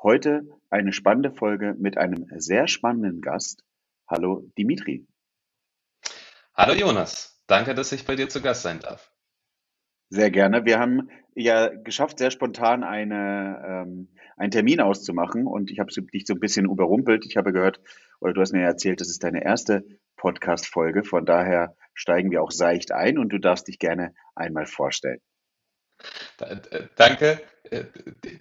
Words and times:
Heute 0.00 0.46
eine 0.70 0.92
spannende 0.92 1.32
Folge 1.32 1.74
mit 1.76 1.98
einem 1.98 2.26
sehr 2.36 2.68
spannenden 2.68 3.20
Gast. 3.20 3.64
Hallo 4.06 4.48
Dimitri. 4.56 5.06
Hallo 6.54 6.72
Jonas, 6.74 7.42
danke, 7.48 7.74
dass 7.74 7.90
ich 7.90 8.06
bei 8.06 8.14
dir 8.14 8.28
zu 8.28 8.40
Gast 8.40 8.62
sein 8.62 8.78
darf. 8.78 9.12
Sehr 10.10 10.30
gerne. 10.30 10.64
Wir 10.64 10.78
haben 10.78 11.10
ja 11.34 11.68
geschafft, 11.68 12.18
sehr 12.18 12.30
spontan 12.30 12.84
eine, 12.84 13.62
ähm, 13.66 14.08
einen 14.36 14.52
Termin 14.52 14.80
auszumachen 14.80 15.46
und 15.46 15.70
ich 15.70 15.80
habe 15.80 15.90
dich 15.90 16.26
so 16.26 16.34
ein 16.34 16.40
bisschen 16.40 16.66
überrumpelt. 16.66 17.26
Ich 17.26 17.36
habe 17.36 17.52
gehört, 17.52 17.80
oder 18.20 18.32
du 18.32 18.40
hast 18.40 18.52
mir 18.52 18.62
erzählt, 18.62 19.00
das 19.00 19.08
ist 19.08 19.24
deine 19.24 19.44
erste 19.44 19.84
Podcast-Folge. 20.16 21.02
Von 21.02 21.26
daher 21.26 21.76
steigen 21.92 22.30
wir 22.30 22.42
auch 22.42 22.52
seicht 22.52 22.92
ein 22.92 23.18
und 23.18 23.30
du 23.30 23.38
darfst 23.38 23.66
dich 23.66 23.78
gerne 23.80 24.14
einmal 24.36 24.66
vorstellen. 24.66 25.20
Danke. 26.96 27.42
Äh, 27.70 27.84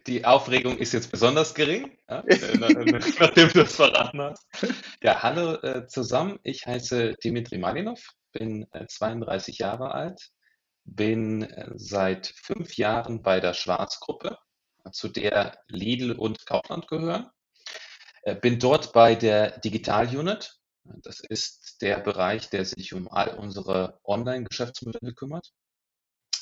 die 0.06 0.26
Aufregung 0.26 0.78
ist 0.78 0.94
jetzt 0.94 1.12
besonders 1.12 1.54
gering, 1.54 1.98
ja, 2.10 2.24
nachdem 3.20 3.50
du 3.50 3.62
es 3.62 3.76
verraten 3.76 4.22
hast. 4.22 4.46
Ja, 5.02 5.24
hallo 5.24 5.56
äh, 5.56 5.88
zusammen. 5.88 6.40
Ich 6.44 6.66
heiße 6.66 7.16
Dimitri 7.24 7.58
Malinov, 7.58 8.02
bin 8.32 8.68
32 8.72 9.60
äh, 9.60 9.64
Jahre 9.64 9.94
alt, 9.94 10.30
bin 10.86 11.48
seit 11.76 12.28
fünf 12.28 12.78
Jahren 12.78 13.22
bei 13.22 13.40
der 13.40 13.54
Schwarzgruppe, 13.54 14.38
zu 14.92 15.10
der 15.10 15.58
Lidl 15.68 16.14
und 16.14 16.46
Kaufland 16.46 16.88
gehören. 16.88 17.30
Bin 18.42 18.60
dort 18.60 18.94
bei 18.94 19.16
der 19.16 19.60
Digital 19.60 20.08
Unit. 20.16 20.54
Das 20.84 21.20
ist 21.20 21.82
der 21.82 22.00
Bereich, 22.00 22.50
der 22.50 22.64
sich 22.64 22.94
um 22.94 23.10
all 23.10 23.36
unsere 23.38 24.00
Online-Geschäftsmodelle 24.06 25.14
kümmert. 25.14 25.52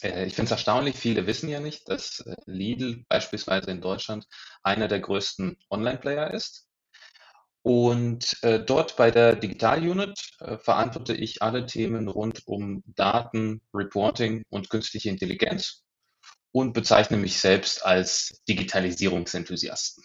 Äh, 0.06 0.26
ich 0.26 0.36
finde 0.36 0.46
es 0.46 0.52
erstaunlich, 0.52 0.96
viele 0.96 1.28
wissen 1.28 1.50
ja 1.50 1.60
nicht, 1.60 1.90
dass 1.90 2.20
äh, 2.22 2.36
Lidl 2.46 3.04
beispielsweise 3.10 3.72
in 3.72 3.82
Deutschland 3.82 4.28
einer 4.64 4.88
der 4.88 5.00
größten 5.00 5.58
Online-Player 5.70 6.34
ist. 6.34 6.68
Und 7.64 8.38
äh, 8.44 8.64
dort 8.64 8.96
bei 8.96 9.10
der 9.10 9.36
Digital 9.36 9.88
Unit 9.88 10.20
äh, 10.40 10.58
verantworte 10.58 11.16
ich 11.16 11.42
alle 11.42 11.66
Themen 11.66 12.08
rund 12.08 12.44
um 12.46 12.84
Daten, 12.86 13.62
Reporting 13.74 14.44
und 14.50 14.70
künstliche 14.70 15.10
Intelligenz 15.10 15.84
und 16.52 16.74
bezeichne 16.74 17.18
mich 17.18 17.40
selbst 17.40 17.84
als 17.84 18.44
Digitalisierungsenthusiasten. 18.48 20.04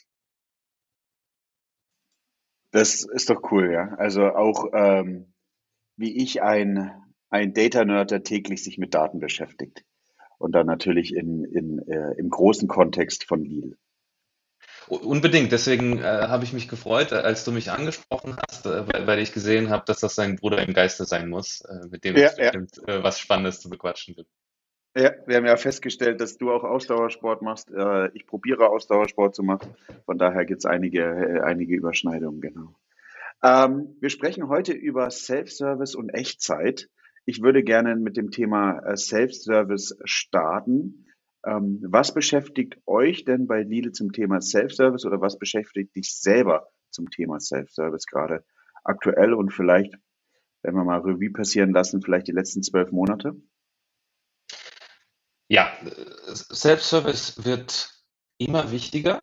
Das 2.73 3.05
ist 3.05 3.29
doch 3.29 3.43
cool, 3.51 3.73
ja. 3.73 3.95
Also 3.99 4.23
auch 4.29 4.67
ähm, 4.73 5.35
wie 5.97 6.17
ich 6.17 6.41
ein, 6.41 6.91
ein 7.29 7.53
Data-Nerd, 7.53 8.11
der 8.11 8.23
täglich 8.23 8.65
sich 8.65 8.79
mit 8.79 8.95
Daten 8.95 9.19
beschäftigt 9.19 9.85
und 10.41 10.53
dann 10.53 10.67
natürlich 10.67 11.15
in, 11.15 11.45
in, 11.45 11.79
äh, 11.87 12.15
im 12.17 12.31
großen 12.31 12.67
Kontext 12.67 13.25
von 13.25 13.45
Lidl. 13.45 13.77
Unbedingt, 14.89 15.53
deswegen 15.53 15.99
äh, 15.99 16.03
habe 16.03 16.45
ich 16.45 16.53
mich 16.53 16.67
gefreut, 16.67 17.13
äh, 17.13 17.17
als 17.17 17.45
du 17.45 17.53
mich 17.53 17.71
angesprochen 17.71 18.37
hast, 18.49 18.65
äh, 18.65 18.89
weil, 18.89 19.07
weil, 19.07 19.19
ich 19.19 19.33
gesehen 19.33 19.69
habe, 19.69 19.85
dass 19.87 20.01
das 20.01 20.15
sein 20.15 20.37
Bruder 20.37 20.67
im 20.67 20.73
Geiste 20.73 21.05
sein 21.05 21.29
muss, 21.29 21.61
äh, 21.61 21.87
mit 21.91 22.05
dem 22.05 22.17
ja, 22.17 22.29
es 22.29 22.37
bestimmt 22.37 22.81
ja. 22.87 22.95
Äh, 22.95 23.03
was 23.03 23.21
Spannendes 23.21 23.61
zu 23.61 23.69
bequatschen 23.69 24.17
gibt. 24.17 24.31
Ja, 24.97 25.13
wir 25.27 25.37
haben 25.37 25.47
ja 25.47 25.57
festgestellt, 25.57 26.21
dass 26.21 26.39
du 26.39 26.51
auch 26.51 26.65
Ausdauersport 26.65 27.43
machst. 27.43 27.71
ich 28.13 28.27
probiere 28.27 28.71
Ausdauersport 28.71 29.37
zu 29.37 29.45
machen. 29.45 29.77
Von 30.05 30.19
daher 30.19 30.45
gibt 30.45 30.59
es 30.59 30.65
einige, 30.65 31.45
einige 31.45 31.77
Überschneidungen, 31.77 32.41
genau. 32.41 32.75
Ähm, 33.41 33.97
wir 34.01 34.11
sprechen 34.11 34.49
heute 34.49 34.73
über 34.73 35.09
Self-Service 35.09 35.95
und 35.95 36.09
Echtzeit. 36.09 36.89
Ich 37.25 37.43
würde 37.43 37.63
gerne 37.63 37.97
mit 37.97 38.17
dem 38.17 38.31
Thema 38.31 38.81
äh, 38.81 38.97
Self-Service 38.97 39.99
starten. 40.05 41.07
Ähm, 41.45 41.81
was 41.83 42.13
beschäftigt 42.13 42.77
euch 42.87 43.25
denn 43.25 43.47
bei 43.47 43.63
Lidl 43.63 43.93
zum 43.93 44.13
Thema 44.13 44.41
Self-Service 44.41 45.05
oder 45.07 45.21
was 45.21 45.39
beschäftigt 45.39 45.95
dich 45.97 46.15
selber 46.15 46.69
zum 46.91 47.11
Thema 47.11 47.41
Self-Service 47.41 48.07
gerade 48.07 48.45
aktuell 48.85 49.33
und 49.33 49.53
vielleicht, 49.53 49.95
wenn 50.63 50.75
wir 50.75 50.85
mal 50.85 51.01
Revue 51.01 51.31
passieren 51.31 51.73
lassen, 51.73 52.03
vielleicht 52.03 52.29
die 52.29 52.33
letzten 52.33 52.63
zwölf 52.63 52.91
Monate? 52.91 53.35
Ja, 55.49 55.71
Self-Service 56.33 57.45
wird 57.45 57.91
immer 58.39 58.71
wichtiger. 58.71 59.21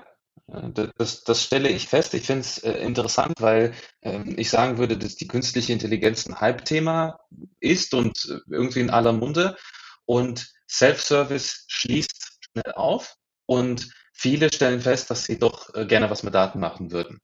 Das, 0.97 1.23
das 1.23 1.43
stelle 1.43 1.69
ich 1.69 1.87
fest. 1.87 2.13
Ich 2.13 2.25
finde 2.25 2.41
es 2.41 2.57
äh, 2.59 2.71
interessant, 2.79 3.35
weil 3.39 3.73
ähm, 4.01 4.35
ich 4.37 4.49
sagen 4.49 4.77
würde, 4.77 4.97
dass 4.97 5.15
die 5.15 5.27
künstliche 5.27 5.73
Intelligenz 5.73 6.25
ein 6.25 6.39
Hype-Thema 6.39 7.19
ist 7.59 7.93
und 7.93 8.25
äh, 8.29 8.39
irgendwie 8.49 8.81
in 8.81 8.89
aller 8.89 9.13
Munde. 9.13 9.57
Und 10.05 10.53
Self-Service 10.69 11.65
schließt 11.67 12.39
schnell 12.51 12.73
auf 12.73 13.15
und 13.45 13.89
viele 14.13 14.51
stellen 14.53 14.81
fest, 14.81 15.09
dass 15.09 15.25
sie 15.25 15.37
doch 15.37 15.73
äh, 15.75 15.85
gerne 15.85 16.09
was 16.09 16.23
mit 16.23 16.33
Daten 16.33 16.59
machen 16.59 16.91
würden. 16.91 17.19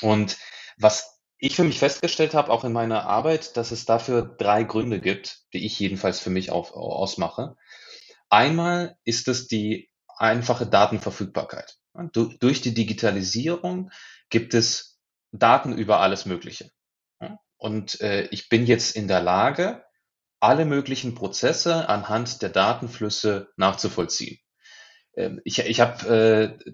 Und 0.00 0.36
was 0.76 1.20
ich 1.38 1.56
für 1.56 1.64
mich 1.64 1.78
festgestellt 1.78 2.34
habe, 2.34 2.50
auch 2.50 2.64
in 2.64 2.72
meiner 2.72 3.06
Arbeit, 3.06 3.56
dass 3.56 3.70
es 3.70 3.84
dafür 3.84 4.22
drei 4.22 4.64
Gründe 4.64 5.00
gibt, 5.00 5.40
die 5.52 5.64
ich 5.66 5.78
jedenfalls 5.78 6.20
für 6.20 6.30
mich 6.30 6.50
auf, 6.50 6.72
ausmache. 6.72 7.56
Einmal 8.30 8.96
ist 9.04 9.28
es 9.28 9.46
die 9.46 9.90
einfache 10.16 10.66
Datenverfügbarkeit. 10.66 11.78
Durch 11.94 12.60
die 12.60 12.74
Digitalisierung 12.74 13.90
gibt 14.28 14.54
es 14.54 15.00
Daten 15.32 15.76
über 15.76 16.00
alles 16.00 16.26
Mögliche. 16.26 16.70
Und 17.56 18.00
äh, 18.00 18.26
ich 18.30 18.48
bin 18.48 18.66
jetzt 18.66 18.96
in 18.96 19.08
der 19.08 19.22
Lage, 19.22 19.84
alle 20.40 20.66
möglichen 20.66 21.14
Prozesse 21.14 21.88
anhand 21.88 22.42
der 22.42 22.50
Datenflüsse 22.50 23.48
nachzuvollziehen. 23.56 24.38
Ähm, 25.16 25.40
ich 25.44 25.60
ich 25.60 25.80
habe 25.80 26.58
äh, 26.60 26.72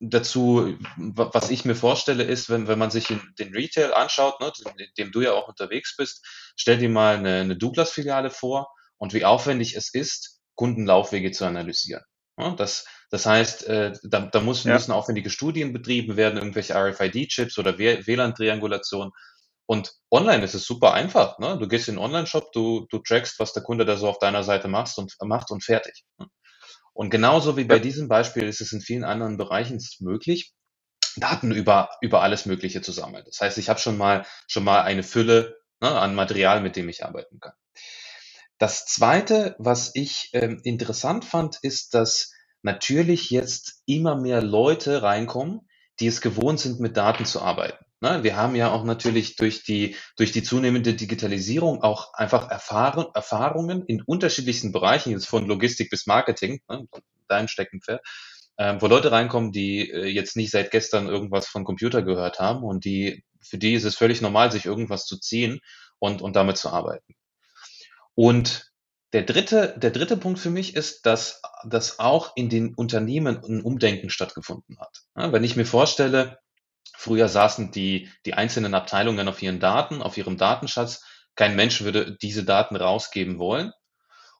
dazu, 0.00 0.76
was 0.96 1.50
ich 1.50 1.64
mir 1.64 1.74
vorstelle, 1.74 2.24
ist, 2.24 2.50
wenn, 2.50 2.68
wenn 2.68 2.78
man 2.78 2.90
sich 2.90 3.06
den 3.06 3.54
Retail 3.54 3.94
anschaut, 3.94 4.40
ne, 4.40 4.52
in 4.76 4.88
dem 4.98 5.12
du 5.12 5.22
ja 5.22 5.32
auch 5.32 5.48
unterwegs 5.48 5.96
bist, 5.96 6.26
stell 6.56 6.78
dir 6.78 6.90
mal 6.90 7.16
eine, 7.16 7.40
eine 7.40 7.56
Douglas-Filiale 7.56 8.30
vor 8.30 8.68
und 8.98 9.14
wie 9.14 9.24
aufwendig 9.24 9.74
es 9.76 9.94
ist, 9.94 10.42
Kundenlaufwege 10.54 11.32
zu 11.32 11.46
analysieren. 11.46 12.02
Ja, 12.38 12.50
das, 12.50 12.84
das 13.10 13.26
heißt, 13.26 13.66
äh, 13.66 13.92
da, 14.02 14.20
da 14.20 14.40
muss, 14.40 14.64
ja. 14.64 14.74
müssen 14.74 14.92
aufwendige 14.92 15.30
Studien 15.30 15.72
betrieben 15.72 16.16
werden, 16.16 16.38
irgendwelche 16.38 16.74
RFID-Chips 16.74 17.58
oder 17.58 17.78
WLAN-Triangulation. 17.78 19.12
Und 19.66 19.94
online 20.10 20.44
ist 20.44 20.54
es 20.54 20.66
super 20.66 20.92
einfach. 20.92 21.38
Ne? 21.38 21.58
Du 21.58 21.68
gehst 21.68 21.88
in 21.88 21.94
den 21.94 22.04
Online-Shop, 22.04 22.52
du, 22.52 22.86
du 22.90 22.98
trackst, 22.98 23.38
was 23.38 23.52
der 23.52 23.62
Kunde 23.62 23.84
da 23.84 23.96
so 23.96 24.08
auf 24.08 24.18
deiner 24.18 24.42
Seite 24.42 24.68
macht 24.68 24.96
und, 24.98 25.14
macht 25.22 25.50
und 25.50 25.64
fertig. 25.64 26.04
Ne? 26.18 26.26
Und 26.92 27.10
genauso 27.10 27.56
wie 27.56 27.64
bei 27.64 27.78
diesem 27.78 28.08
Beispiel 28.08 28.44
ist 28.44 28.60
es 28.60 28.72
in 28.72 28.80
vielen 28.80 29.04
anderen 29.04 29.36
Bereichen 29.36 29.80
möglich, 30.00 30.54
Daten 31.16 31.52
über, 31.52 31.90
über 32.00 32.22
alles 32.22 32.46
Mögliche 32.46 32.82
zu 32.82 32.92
sammeln. 32.92 33.24
Das 33.26 33.40
heißt, 33.40 33.58
ich 33.58 33.68
habe 33.68 33.80
schon 33.80 33.96
mal, 33.96 34.26
schon 34.46 34.64
mal 34.64 34.82
eine 34.82 35.02
Fülle 35.02 35.56
ne, 35.80 35.90
an 35.90 36.14
Material, 36.14 36.60
mit 36.60 36.76
dem 36.76 36.88
ich 36.88 37.04
arbeiten 37.04 37.40
kann. 37.40 37.54
Das 38.58 38.86
Zweite, 38.86 39.56
was 39.58 39.90
ich 39.94 40.30
ähm, 40.32 40.60
interessant 40.62 41.24
fand, 41.24 41.58
ist, 41.62 41.94
dass 41.94 42.32
natürlich 42.64 43.30
jetzt 43.30 43.82
immer 43.86 44.16
mehr 44.16 44.42
Leute 44.42 45.02
reinkommen, 45.02 45.60
die 46.00 46.06
es 46.06 46.20
gewohnt 46.20 46.58
sind, 46.58 46.80
mit 46.80 46.96
Daten 46.96 47.24
zu 47.24 47.40
arbeiten. 47.40 47.84
Ne? 48.00 48.24
Wir 48.24 48.36
haben 48.36 48.56
ja 48.56 48.72
auch 48.72 48.84
natürlich 48.84 49.36
durch 49.36 49.62
die, 49.62 49.96
durch 50.16 50.32
die 50.32 50.42
zunehmende 50.42 50.94
Digitalisierung 50.94 51.82
auch 51.82 52.14
einfach 52.14 52.50
Erfahrung, 52.50 53.06
Erfahrungen 53.14 53.84
in 53.86 54.02
unterschiedlichsten 54.02 54.72
Bereichen, 54.72 55.10
jetzt 55.10 55.28
von 55.28 55.46
Logistik 55.46 55.90
bis 55.90 56.06
Marketing, 56.06 56.60
ne? 56.68 56.86
dein 57.28 57.48
Steckenpferd, 57.48 58.00
äh, 58.56 58.76
wo 58.80 58.86
Leute 58.86 59.12
reinkommen, 59.12 59.52
die 59.52 59.90
äh, 59.90 60.06
jetzt 60.06 60.36
nicht 60.36 60.50
seit 60.50 60.70
gestern 60.70 61.06
irgendwas 61.06 61.46
von 61.46 61.64
Computer 61.64 62.02
gehört 62.02 62.40
haben 62.40 62.64
und 62.64 62.84
die, 62.84 63.24
für 63.40 63.58
die 63.58 63.74
ist 63.74 63.84
es 63.84 63.94
völlig 63.94 64.22
normal, 64.22 64.50
sich 64.50 64.64
irgendwas 64.64 65.04
zu 65.04 65.18
ziehen 65.18 65.60
und, 65.98 66.22
und 66.22 66.34
damit 66.34 66.56
zu 66.56 66.70
arbeiten. 66.70 67.14
Und 68.14 68.73
der 69.14 69.22
dritte, 69.22 69.74
der 69.78 69.92
dritte 69.92 70.16
Punkt 70.16 70.40
für 70.40 70.50
mich 70.50 70.74
ist, 70.74 71.06
dass 71.06 71.40
das 71.64 72.00
auch 72.00 72.36
in 72.36 72.48
den 72.48 72.74
Unternehmen 72.74 73.42
ein 73.42 73.62
Umdenken 73.62 74.10
stattgefunden 74.10 74.78
hat. 74.80 75.02
Ja, 75.16 75.32
wenn 75.32 75.44
ich 75.44 75.56
mir 75.56 75.64
vorstelle, 75.64 76.40
früher 76.96 77.28
saßen 77.28 77.70
die, 77.70 78.10
die 78.26 78.34
einzelnen 78.34 78.74
Abteilungen 78.74 79.28
auf 79.28 79.40
ihren 79.40 79.60
Daten, 79.60 80.02
auf 80.02 80.18
ihrem 80.18 80.36
Datenschatz, 80.36 81.04
kein 81.36 81.54
Mensch 81.56 81.82
würde 81.82 82.16
diese 82.20 82.44
Daten 82.44 82.76
rausgeben 82.76 83.38
wollen. 83.38 83.72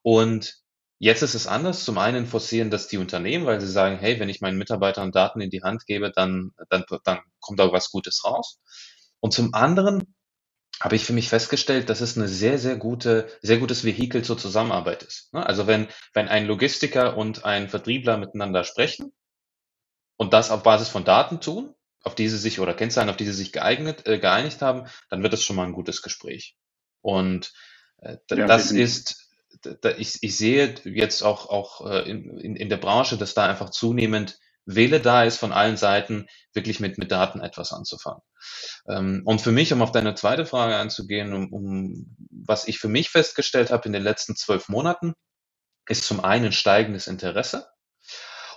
Und 0.03 0.65
Jetzt 1.00 1.23
ist 1.23 1.35
es 1.35 1.47
anders. 1.47 1.85
Zum 1.85 1.99
einen 1.99 2.27
forcieren 2.27 2.70
das 2.70 2.87
die 2.88 2.99
Unternehmen, 2.99 3.44
weil 3.44 3.61
sie 3.61 3.70
sagen, 3.70 3.99
hey, 3.99 4.19
wenn 4.20 4.29
ich 4.29 4.41
meinen 4.41 4.56
Mitarbeitern 4.56 5.12
Daten 5.12 5.41
in 5.41 5.50
die 5.50 5.62
Hand 5.62 5.87
gebe, 5.87 6.11
dann, 6.11 6.53
dann, 6.70 6.85
dann 7.05 7.19
kommt 7.41 7.59
da 7.59 7.70
was 7.73 7.91
Gutes 7.91 8.25
raus. 8.25 8.61
Und 9.20 9.35
zum 9.35 9.53
anderen 9.53 10.15
habe 10.84 10.96
ich 10.96 11.06
für 11.06 11.14
mich 11.14 11.31
festgestellt, 11.31 11.88
dass 11.88 12.02
es 12.02 12.19
eine 12.19 12.28
sehr, 12.28 12.58
sehr 12.58 12.76
gute, 12.76 13.26
sehr 13.40 13.56
gutes 13.56 13.84
Vehikel 13.84 14.22
zur 14.22 14.36
Zusammenarbeit 14.36 15.02
ist. 15.02 15.32
Ne? 15.32 15.44
Also 15.44 15.66
wenn, 15.66 15.88
wenn 16.12 16.28
ein 16.28 16.46
Logistiker 16.46 17.16
und 17.16 17.46
ein 17.46 17.70
Vertriebler 17.70 18.19
miteinander 18.19 18.64
sprechen 18.64 19.14
und 20.19 20.34
das 20.34 20.50
auf 20.50 20.62
Basis 20.62 20.90
von 20.90 21.04
Daten 21.04 21.40
tun, 21.40 21.75
auf 22.02 22.14
die 22.14 22.28
sie 22.28 22.36
sich 22.36 22.60
oder 22.60 22.75
Kennzahlen, 22.75 23.08
auf 23.08 23.16
die 23.16 23.25
sie 23.25 23.32
sich 23.32 23.50
geeignet, 23.50 24.06
äh, 24.06 24.19
geeinigt 24.19 24.60
haben, 24.60 24.86
dann 25.08 25.22
wird 25.22 25.32
das 25.32 25.42
schon 25.42 25.56
mal 25.56 25.64
ein 25.64 25.72
gutes 25.72 26.02
Gespräch. 26.02 26.54
Und 27.00 27.54
äh, 28.02 28.19
ja, 28.28 28.46
das 28.46 28.70
ist, 28.70 29.31
da, 29.62 29.92
ich, 29.96 30.19
ich 30.20 30.36
sehe 30.36 30.75
jetzt 30.84 31.22
auch, 31.22 31.48
auch 31.48 31.90
äh, 31.90 32.10
in, 32.10 32.38
in, 32.38 32.56
in 32.56 32.69
der 32.69 32.76
Branche, 32.76 33.16
dass 33.16 33.32
da 33.32 33.48
einfach 33.48 33.70
zunehmend 33.70 34.38
Wille 34.66 35.00
da 35.00 35.25
ist 35.25 35.38
von 35.38 35.52
allen 35.52 35.76
Seiten, 35.76 36.26
wirklich 36.52 36.81
mit, 36.81 36.99
mit 36.99 37.11
Daten 37.11 37.40
etwas 37.40 37.72
anzufangen. 37.72 38.22
Ähm, 38.88 39.22
und 39.25 39.40
für 39.40 39.52
mich, 39.52 39.72
um 39.72 39.82
auf 39.82 39.93
deine 39.93 40.14
zweite 40.14 40.46
Frage 40.46 40.76
einzugehen, 40.76 41.32
um, 41.32 41.52
um 41.52 42.16
was 42.31 42.66
ich 42.69 42.78
für 42.78 42.88
mich 42.88 43.11
festgestellt 43.11 43.70
habe 43.70 43.87
in 43.87 43.93
den 43.93 44.02
letzten 44.02 44.37
zwölf 44.37 44.69
Monaten, 44.69 45.14
ist 45.88 46.05
zum 46.05 46.20
einen 46.20 46.52
steigendes 46.52 47.06
Interesse 47.06 47.69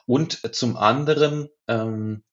und 0.06 0.56
zum 0.56 0.78
anderen 0.78 1.50
ähm, 1.68 2.24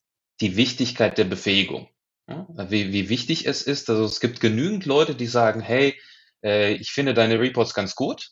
die 0.41 0.57
Wichtigkeit 0.57 1.19
der 1.19 1.25
Befähigung. 1.25 1.89
Ja, 2.29 2.47
wie, 2.71 2.93
wie 2.93 3.09
wichtig 3.11 3.47
es 3.47 3.63
ist. 3.63 3.91
Also 3.91 4.05
es 4.05 4.19
gibt 4.21 4.41
genügend 4.41 4.87
Leute, 4.87 5.15
die 5.15 5.27
sagen, 5.27 5.61
hey, 5.61 6.01
äh, 6.43 6.73
ich 6.75 6.91
finde 6.91 7.13
deine 7.13 7.39
Reports 7.39 7.75
ganz 7.75 7.95
gut, 7.95 8.31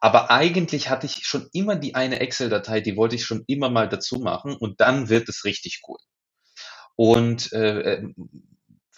aber 0.00 0.30
eigentlich 0.30 0.90
hatte 0.90 1.06
ich 1.06 1.26
schon 1.26 1.48
immer 1.52 1.76
die 1.76 1.94
eine 1.94 2.20
Excel-Datei, 2.20 2.80
die 2.80 2.96
wollte 2.96 3.16
ich 3.16 3.24
schon 3.24 3.44
immer 3.46 3.70
mal 3.70 3.88
dazu 3.88 4.18
machen 4.18 4.56
und 4.56 4.80
dann 4.80 5.08
wird 5.08 5.28
es 5.28 5.44
richtig 5.44 5.82
cool. 5.88 5.98
Und 6.96 7.52
äh, 7.52 7.94
äh 7.94 8.14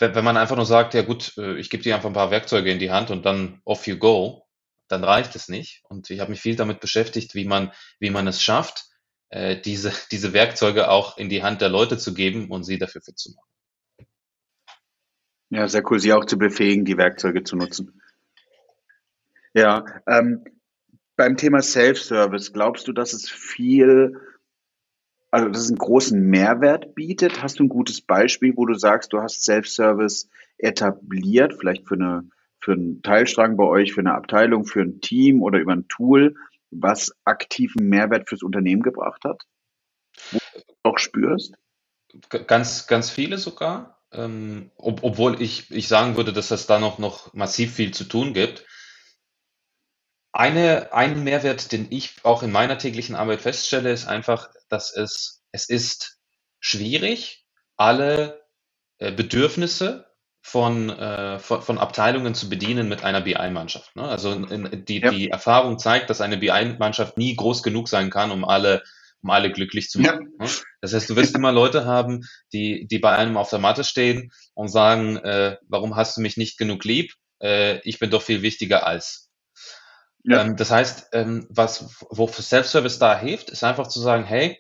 wenn 0.01 0.25
man 0.25 0.39
einfach 0.39 0.57
nur 0.57 0.65
sagt, 0.65 0.95
ja 0.95 1.03
gut, 1.03 1.37
äh, 1.37 1.59
ich 1.59 1.69
gebe 1.69 1.83
dir 1.83 1.95
einfach 1.95 2.09
ein 2.09 2.15
paar 2.15 2.31
Werkzeuge 2.31 2.71
in 2.71 2.79
die 2.79 2.91
Hand 2.91 3.11
und 3.11 3.27
dann 3.27 3.61
off 3.65 3.87
you 3.87 3.99
go, 3.99 4.47
dann 4.89 5.05
reicht 5.05 5.37
es 5.37 5.49
nicht. 5.49 5.83
Und 5.89 6.11
ich 6.11 6.21
habe 6.21 6.31
mich 6.31 6.41
viel 6.41 6.57
damit 6.57 6.81
beschäftigt, 6.81 7.35
wie 7.35 7.45
man, 7.45 7.73
wie 7.99 8.11
man 8.11 8.27
es 8.27 8.43
schafft, 8.43 8.87
äh, 9.29 9.61
diese, 9.61 9.93
diese 10.11 10.33
Werkzeuge 10.33 10.91
auch 10.91 11.19
in 11.19 11.29
die 11.29 11.43
Hand 11.43 11.61
der 11.61 11.69
Leute 11.69 11.99
zu 11.99 12.15
geben 12.15 12.51
und 12.51 12.65
sie 12.65 12.79
dafür 12.79 13.03
fit 13.03 13.19
zu 13.19 13.33
machen. 13.33 14.07
Ja, 15.51 15.69
sehr 15.69 15.83
cool, 15.91 15.99
sie 15.99 16.13
auch 16.13 16.25
zu 16.25 16.39
befähigen, 16.39 16.85
die 16.85 16.97
Werkzeuge 16.97 17.43
zu 17.43 17.57
nutzen. 17.57 18.01
Ja, 19.53 19.85
ähm, 20.07 20.45
beim 21.21 21.37
Thema 21.37 21.61
Self-Service, 21.61 22.55
glaubst 22.55 22.89
du, 22.89 22.95
dass 22.95 23.13
es 23.13 23.29
viel, 23.29 24.19
also 25.31 25.51
dass 25.51 25.61
es 25.61 25.69
einen 25.69 25.77
großen 25.77 26.19
Mehrwert 26.19 26.95
bietet? 26.95 27.43
Hast 27.43 27.59
du 27.59 27.65
ein 27.65 27.69
gutes 27.69 28.01
Beispiel, 28.01 28.55
wo 28.57 28.65
du 28.65 28.73
sagst, 28.73 29.13
du 29.13 29.21
hast 29.21 29.45
Self-Service 29.45 30.31
etabliert, 30.57 31.53
vielleicht 31.59 31.87
für 31.87 31.97
eine 31.97 32.31
für 32.59 32.73
einen 32.73 33.03
Teilstrang 33.03 33.59
bei 33.59 33.65
euch, 33.65 33.93
für 33.93 34.01
eine 34.01 34.15
Abteilung, 34.15 34.65
für 34.65 34.81
ein 34.81 35.03
Team 35.03 35.43
oder 35.43 35.59
über 35.59 35.73
ein 35.73 35.89
Tool, 35.89 36.37
was 36.71 37.15
aktiven 37.27 37.91
Mehrwert 37.91 38.27
fürs 38.27 38.43
Unternehmen 38.43 38.83
gebracht 38.83 39.23
hat? 39.25 39.43
Wo 40.31 40.39
du 40.39 40.75
auch 40.83 40.99
spürst? 40.99 41.55
Ganz, 42.47 42.87
ganz 42.87 43.11
viele 43.11 43.37
sogar. 43.37 43.99
Ähm, 44.11 44.71
ob, 44.77 45.05
obwohl 45.05 45.43
ich, 45.43 45.71
ich 45.71 45.87
sagen 45.87 46.17
würde, 46.17 46.33
dass 46.33 46.51
es 46.51 46.67
da 46.67 46.81
noch, 46.81 46.99
noch 46.99 47.35
massiv 47.35 47.75
viel 47.75 47.93
zu 47.93 48.05
tun 48.05 48.33
gibt. 48.33 48.65
Eine, 50.33 50.93
ein 50.93 51.25
Mehrwert, 51.25 51.73
den 51.73 51.89
ich 51.91 52.15
auch 52.23 52.43
in 52.43 52.53
meiner 52.53 52.79
täglichen 52.79 53.17
Arbeit 53.17 53.41
feststelle, 53.41 53.91
ist 53.91 54.07
einfach, 54.07 54.51
dass 54.69 54.95
es, 54.95 55.43
es 55.51 55.69
ist 55.69 56.19
schwierig, 56.61 57.47
alle 57.77 58.41
äh, 58.99 59.11
Bedürfnisse 59.11 60.07
von, 60.43 60.91
äh, 60.91 61.39
von, 61.39 61.63
von 61.63 61.79
Abteilungen 61.79 62.35
zu 62.35 62.49
bedienen 62.49 62.89
mit 62.89 63.05
einer 63.05 63.21
BI-Mannschaft. 63.21 63.95
Ne? 63.97 64.05
Also 64.05 64.33
in, 64.33 64.85
die, 64.85 65.01
ja. 65.01 65.11
die 65.11 65.29
Erfahrung 65.31 65.79
zeigt, 65.79 66.11
dass 66.11 66.21
eine 66.21 66.39
BI-Mannschaft 66.39 67.17
nie 67.19 67.35
groß 67.37 67.63
genug 67.63 67.89
sein 67.89 68.11
kann, 68.11 68.31
um 68.31 68.45
alle, 68.45 68.83
um 69.23 69.31
alle 69.31 69.51
glücklich 69.51 69.91
zu 69.91 70.01
machen. 70.01 70.33
Ja. 70.39 70.47
Ne? 70.47 70.51
Das 70.81 70.95
heißt, 70.95 71.11
du 71.11 71.17
wirst 71.17 71.35
immer 71.35 71.53
Leute 71.53 71.85
haben, 71.85 72.27
die, 72.53 72.87
die 72.87 72.99
bei 72.99 73.17
einem 73.17 73.37
auf 73.37 73.51
der 73.51 73.59
Matte 73.59 73.85
stehen 73.85 74.33
und 74.55 74.69
sagen, 74.69 75.17
äh, 75.19 75.57
warum 75.69 75.97
hast 75.97 76.17
du 76.17 76.21
mich 76.21 76.37
nicht 76.37 76.59
genug 76.59 76.85
lieb? 76.85 77.15
Äh, 77.43 77.79
ich 77.81 77.99
bin 77.99 78.11
doch 78.11 78.23
viel 78.23 78.43
wichtiger 78.43 78.87
als. 78.87 79.30
Ja. 80.25 80.43
Ähm, 80.43 80.57
das 80.57 80.71
heißt, 80.71 81.09
ähm, 81.13 81.47
was, 81.51 81.97
wo 82.11 82.27
Self-Service 82.27 82.99
da 82.99 83.19
hilft, 83.19 83.51
ist 83.51 83.65
einfach 83.65 83.89
zu 83.89 84.01
sagen, 84.01 84.25
hey, 84.25 84.59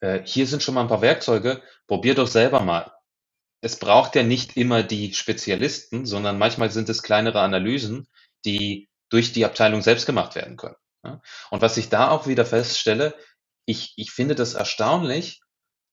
äh, 0.00 0.20
hier 0.24 0.46
sind 0.46 0.62
schon 0.62 0.74
mal 0.74 0.82
ein 0.82 0.88
paar 0.88 1.02
Werkzeuge, 1.02 1.62
probier 1.86 2.14
doch 2.14 2.28
selber 2.28 2.60
mal. 2.60 2.92
Es 3.60 3.78
braucht 3.78 4.16
ja 4.16 4.22
nicht 4.22 4.56
immer 4.56 4.82
die 4.82 5.14
Spezialisten, 5.14 6.04
sondern 6.04 6.38
manchmal 6.38 6.70
sind 6.70 6.88
es 6.88 7.02
kleinere 7.02 7.40
Analysen, 7.40 8.08
die 8.44 8.88
durch 9.08 9.32
die 9.32 9.44
Abteilung 9.44 9.82
selbst 9.82 10.06
gemacht 10.06 10.34
werden 10.34 10.56
können. 10.56 10.76
Ja? 11.04 11.20
Und 11.50 11.62
was 11.62 11.76
ich 11.76 11.88
da 11.88 12.10
auch 12.10 12.26
wieder 12.26 12.44
feststelle, 12.44 13.14
ich, 13.64 13.94
ich 13.96 14.10
finde 14.10 14.34
das 14.34 14.54
erstaunlich, 14.54 15.40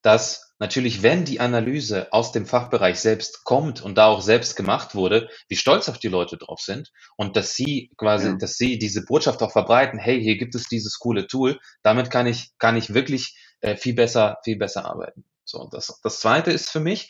dass 0.02 0.49
natürlich, 0.60 1.02
wenn 1.02 1.26
die 1.26 1.40
Analyse 1.40 2.12
aus 2.12 2.32
dem 2.32 2.46
Fachbereich 2.46 3.00
selbst 3.00 3.44
kommt 3.44 3.82
und 3.82 3.98
da 3.98 4.08
auch 4.08 4.22
selbst 4.22 4.56
gemacht 4.56 4.94
wurde, 4.94 5.30
wie 5.48 5.56
stolz 5.56 5.90
auf 5.90 5.98
die 5.98 6.10
Leute 6.10 6.38
drauf 6.38 6.60
sind 6.60 6.92
und 7.16 7.36
dass 7.36 7.56
sie 7.56 7.92
quasi, 7.98 8.28
ja. 8.28 8.36
dass 8.36 8.58
sie 8.58 8.78
diese 8.78 9.04
Botschaft 9.06 9.42
auch 9.42 9.52
verbreiten, 9.52 9.98
hey, 9.98 10.22
hier 10.22 10.38
gibt 10.38 10.56
es 10.56 10.68
dieses 10.68 11.00
coole 11.00 11.28
Tool, 11.28 11.60
damit 11.82 12.12
kann 12.12 12.28
ich, 12.28 12.52
kann 12.60 12.78
ich 12.78 12.94
wirklich 12.94 13.38
äh, 13.62 13.76
viel 13.76 13.96
besser, 13.96 14.38
viel 14.44 14.58
besser 14.58 14.86
arbeiten. 14.86 15.24
So, 15.46 15.68
das, 15.72 16.00
das 16.04 16.20
zweite 16.20 16.52
ist 16.52 16.70
für 16.70 16.80
mich, 16.80 17.10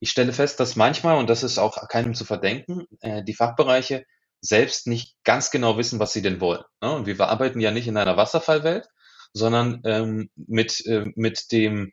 ich 0.00 0.10
stelle 0.10 0.32
fest, 0.32 0.60
dass 0.60 0.76
manchmal, 0.76 1.16
und 1.18 1.30
das 1.30 1.42
ist 1.42 1.58
auch 1.58 1.88
keinem 1.88 2.14
zu 2.14 2.24
verdenken, 2.24 2.86
äh, 3.00 3.22
die 3.24 3.34
Fachbereiche 3.34 4.04
selbst 4.40 4.86
nicht 4.86 5.16
ganz 5.24 5.50
genau 5.50 5.78
wissen, 5.78 5.98
was 5.98 6.12
sie 6.12 6.22
denn 6.22 6.40
wollen. 6.40 6.62
Ne? 6.80 6.92
Und 6.92 7.06
wir 7.06 7.18
arbeiten 7.20 7.60
ja 7.60 7.70
nicht 7.70 7.88
in 7.88 7.96
einer 7.96 8.16
Wasserfallwelt, 8.16 8.88
sondern 9.32 9.80
ähm, 9.84 10.30
mit, 10.36 10.84
äh, 10.86 11.06
mit 11.16 11.50
dem 11.52 11.92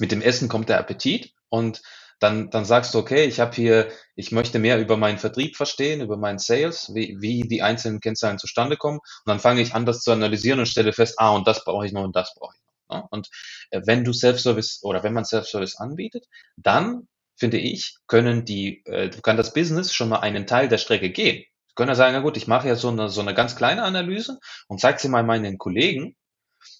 mit 0.00 0.12
dem 0.12 0.22
Essen 0.22 0.48
kommt 0.48 0.68
der 0.68 0.78
Appetit 0.78 1.32
und 1.48 1.82
dann, 2.18 2.50
dann 2.50 2.64
sagst 2.64 2.94
du, 2.94 2.98
okay, 2.98 3.24
ich 3.24 3.40
habe 3.40 3.54
hier, 3.54 3.88
ich 4.14 4.32
möchte 4.32 4.58
mehr 4.58 4.80
über 4.80 4.96
meinen 4.96 5.18
Vertrieb 5.18 5.56
verstehen, 5.56 6.00
über 6.00 6.16
meinen 6.16 6.38
Sales, 6.38 6.94
wie, 6.94 7.16
wie 7.20 7.42
die 7.42 7.62
einzelnen 7.62 8.00
Kennzahlen 8.00 8.38
zustande 8.38 8.76
kommen. 8.76 8.98
Und 8.98 9.26
dann 9.26 9.40
fange 9.40 9.60
ich 9.60 9.74
an, 9.74 9.84
das 9.84 10.00
zu 10.00 10.12
analysieren 10.12 10.58
und 10.58 10.66
stelle 10.66 10.92
fest, 10.92 11.16
ah, 11.18 11.30
und 11.30 11.46
das 11.46 11.64
brauche 11.64 11.84
ich 11.84 11.92
noch 11.92 12.04
und 12.04 12.16
das 12.16 12.34
brauche 12.34 12.54
ich 12.56 12.62
noch. 12.88 12.96
Ne? 12.96 13.06
Und 13.10 13.28
äh, 13.70 13.82
wenn 13.84 14.04
du 14.04 14.12
Self-Service 14.12 14.80
oder 14.82 15.02
wenn 15.02 15.12
man 15.12 15.24
Self-Service 15.24 15.76
anbietet, 15.76 16.26
dann 16.56 17.06
finde 17.36 17.58
ich, 17.58 17.98
können 18.06 18.46
die, 18.46 18.82
äh, 18.86 19.10
kann 19.22 19.36
das 19.36 19.52
Business 19.52 19.92
schon 19.92 20.08
mal 20.08 20.20
einen 20.20 20.46
Teil 20.46 20.68
der 20.68 20.78
Strecke 20.78 21.10
gehen. 21.10 21.44
Können 21.74 21.90
ja 21.90 21.94
sagen, 21.94 22.14
na 22.14 22.20
gut, 22.20 22.38
ich 22.38 22.46
mache 22.46 22.68
ja 22.68 22.76
so 22.76 22.88
eine, 22.88 23.10
so 23.10 23.20
eine 23.20 23.34
ganz 23.34 23.56
kleine 23.56 23.82
Analyse 23.82 24.38
und 24.68 24.80
zeige 24.80 24.98
sie 24.98 25.08
mal 25.08 25.22
meinen 25.22 25.58
Kollegen 25.58 26.16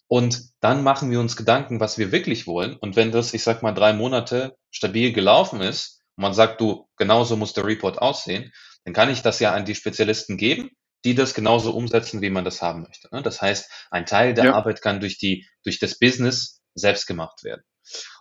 und 0.08 0.50
dann 0.60 0.82
machen 0.82 1.10
wir 1.10 1.20
uns 1.20 1.36
Gedanken, 1.36 1.80
was 1.80 1.98
wir 1.98 2.12
wirklich 2.12 2.46
wollen. 2.46 2.76
Und 2.76 2.96
wenn 2.96 3.12
das, 3.12 3.34
ich 3.34 3.42
sag 3.42 3.62
mal, 3.62 3.72
drei 3.72 3.92
Monate 3.92 4.56
stabil 4.70 5.12
gelaufen 5.12 5.60
ist 5.60 6.02
und 6.16 6.22
man 6.22 6.34
sagt, 6.34 6.60
du, 6.60 6.88
genauso 6.96 7.36
muss 7.36 7.54
der 7.54 7.64
Report 7.64 7.98
aussehen, 7.98 8.52
dann 8.84 8.94
kann 8.94 9.10
ich 9.10 9.22
das 9.22 9.40
ja 9.40 9.52
an 9.52 9.64
die 9.64 9.74
Spezialisten 9.74 10.36
geben, 10.36 10.70
die 11.04 11.14
das 11.14 11.34
genauso 11.34 11.72
umsetzen, 11.72 12.22
wie 12.22 12.30
man 12.30 12.44
das 12.44 12.62
haben 12.62 12.82
möchte. 12.82 13.08
Ne? 13.12 13.22
Das 13.22 13.42
heißt, 13.42 13.70
ein 13.90 14.06
Teil 14.06 14.34
der 14.34 14.46
ja. 14.46 14.54
Arbeit 14.54 14.80
kann 14.80 15.00
durch 15.00 15.18
die, 15.18 15.46
durch 15.64 15.78
das 15.80 15.98
Business 15.98 16.60
selbst 16.74 17.06
gemacht 17.06 17.42
werden. 17.42 17.62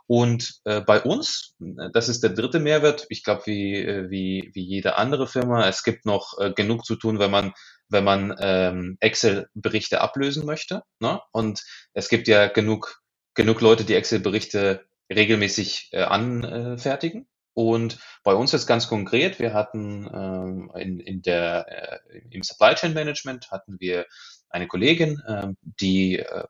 Und 0.07 0.59
äh, 0.65 0.81
bei 0.81 1.01
uns, 1.01 1.55
das 1.59 2.09
ist 2.09 2.21
der 2.21 2.29
dritte 2.31 2.59
Mehrwert, 2.59 3.07
ich 3.09 3.23
glaube, 3.23 3.47
wie, 3.47 3.75
äh, 3.75 4.09
wie, 4.09 4.51
wie 4.53 4.63
jede 4.63 4.97
andere 4.97 5.27
Firma, 5.27 5.67
es 5.67 5.83
gibt 5.83 6.05
noch 6.05 6.37
äh, 6.39 6.53
genug 6.53 6.85
zu 6.85 6.95
tun, 6.95 7.17
wenn 7.17 7.31
man 7.31 7.53
wenn 7.89 8.03
man 8.03 8.35
ähm, 8.39 8.97
Excel-Berichte 8.99 10.01
ablösen 10.01 10.45
möchte. 10.45 10.83
Ne? 10.99 11.21
Und 11.31 11.63
es 11.93 12.09
gibt 12.09 12.27
ja 12.27 12.47
genug, 12.47 13.01
genug 13.33 13.61
Leute, 13.61 13.83
die 13.83 13.95
Excel-Berichte 13.95 14.85
regelmäßig 15.13 15.89
äh, 15.91 16.01
anfertigen. 16.03 17.27
Und 17.53 17.99
bei 18.23 18.33
uns 18.33 18.53
ist 18.53 18.67
ganz 18.67 18.87
konkret, 18.87 19.39
wir 19.39 19.53
hatten 19.53 20.09
ähm, 20.13 20.71
in, 20.75 20.99
in 20.99 21.21
der, 21.21 22.01
äh, 22.09 22.19
im 22.31 22.43
Supply 22.43 22.75
Chain 22.75 22.93
Management 22.93 23.49
hatten 23.49 23.79
wir 23.79 24.05
eine 24.49 24.67
Kollegin, 24.67 25.21
äh, 25.25 25.47
die 25.61 26.19
äh, 26.19 26.43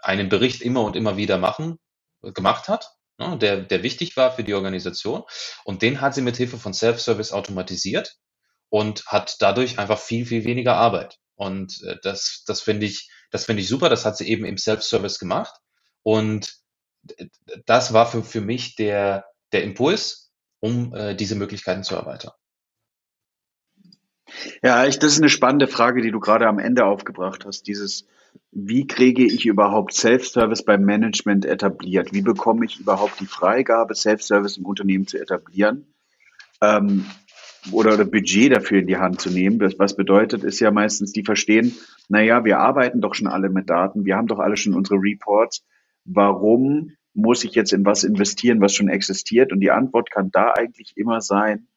einen 0.00 0.28
Bericht 0.28 0.60
immer 0.60 0.82
und 0.82 0.96
immer 0.96 1.16
wieder 1.16 1.38
machen, 1.38 1.78
gemacht 2.22 2.68
hat, 2.68 2.90
ne, 3.18 3.38
der, 3.38 3.62
der 3.62 3.82
wichtig 3.82 4.16
war 4.16 4.32
für 4.32 4.44
die 4.44 4.54
Organisation. 4.54 5.22
Und 5.64 5.82
den 5.82 6.00
hat 6.00 6.14
sie 6.14 6.22
mit 6.22 6.36
Hilfe 6.36 6.58
von 6.58 6.74
Self-Service 6.74 7.32
automatisiert 7.32 8.16
und 8.70 9.04
hat 9.06 9.36
dadurch 9.40 9.78
einfach 9.78 9.98
viel, 9.98 10.24
viel 10.24 10.44
weniger 10.44 10.76
Arbeit. 10.76 11.18
Und 11.34 11.82
äh, 11.82 11.96
das, 12.02 12.44
das 12.46 12.62
finde 12.62 12.86
ich, 12.86 13.10
das 13.30 13.44
finde 13.44 13.62
ich 13.62 13.68
super. 13.68 13.88
Das 13.88 14.04
hat 14.04 14.16
sie 14.16 14.28
eben 14.28 14.44
im 14.44 14.56
Self-Service 14.56 15.18
gemacht. 15.18 15.54
Und 16.02 16.54
das 17.66 17.92
war 17.92 18.06
für, 18.06 18.22
für 18.22 18.40
mich 18.40 18.76
der, 18.76 19.26
der 19.52 19.64
Impuls, 19.64 20.32
um 20.60 20.94
äh, 20.94 21.14
diese 21.14 21.34
Möglichkeiten 21.34 21.82
zu 21.82 21.94
erweitern. 21.94 22.32
Ja, 24.62 24.86
ich, 24.86 24.98
das 24.98 25.12
ist 25.12 25.18
eine 25.18 25.28
spannende 25.28 25.66
Frage, 25.66 26.02
die 26.02 26.12
du 26.12 26.20
gerade 26.20 26.46
am 26.46 26.58
Ende 26.58 26.84
aufgebracht 26.84 27.44
hast. 27.44 27.66
Dieses, 27.66 28.06
wie 28.52 28.86
kriege 28.86 29.24
ich 29.24 29.46
überhaupt 29.46 29.94
Self-Service 29.94 30.64
beim 30.64 30.84
Management 30.84 31.44
etabliert? 31.44 32.12
Wie 32.12 32.22
bekomme 32.22 32.64
ich 32.64 32.78
überhaupt 32.78 33.18
die 33.18 33.26
Freigabe, 33.26 33.94
Self-Service 33.94 34.56
im 34.58 34.66
Unternehmen 34.66 35.06
zu 35.06 35.18
etablieren? 35.18 35.92
Ähm, 36.60 37.06
oder, 37.72 37.94
oder 37.94 38.04
Budget 38.04 38.54
dafür 38.54 38.80
in 38.80 38.86
die 38.86 38.96
Hand 38.96 39.20
zu 39.20 39.30
nehmen. 39.30 39.58
Das, 39.58 39.78
was 39.78 39.96
bedeutet, 39.96 40.44
ist 40.44 40.60
ja 40.60 40.70
meistens, 40.70 41.12
die 41.12 41.24
verstehen, 41.24 41.74
naja, 42.08 42.44
wir 42.44 42.58
arbeiten 42.58 43.00
doch 43.00 43.14
schon 43.14 43.28
alle 43.28 43.50
mit 43.50 43.70
Daten, 43.70 44.04
wir 44.04 44.16
haben 44.16 44.26
doch 44.26 44.38
alle 44.38 44.56
schon 44.56 44.74
unsere 44.74 44.98
Reports. 45.00 45.64
Warum 46.04 46.92
muss 47.12 47.44
ich 47.44 47.54
jetzt 47.54 47.72
in 47.72 47.84
was 47.84 48.04
investieren, 48.04 48.60
was 48.60 48.74
schon 48.74 48.88
existiert? 48.88 49.52
Und 49.52 49.60
die 49.60 49.70
Antwort 49.70 50.10
kann 50.10 50.30
da 50.30 50.52
eigentlich 50.56 50.94
immer 50.96 51.20
sein, 51.20 51.68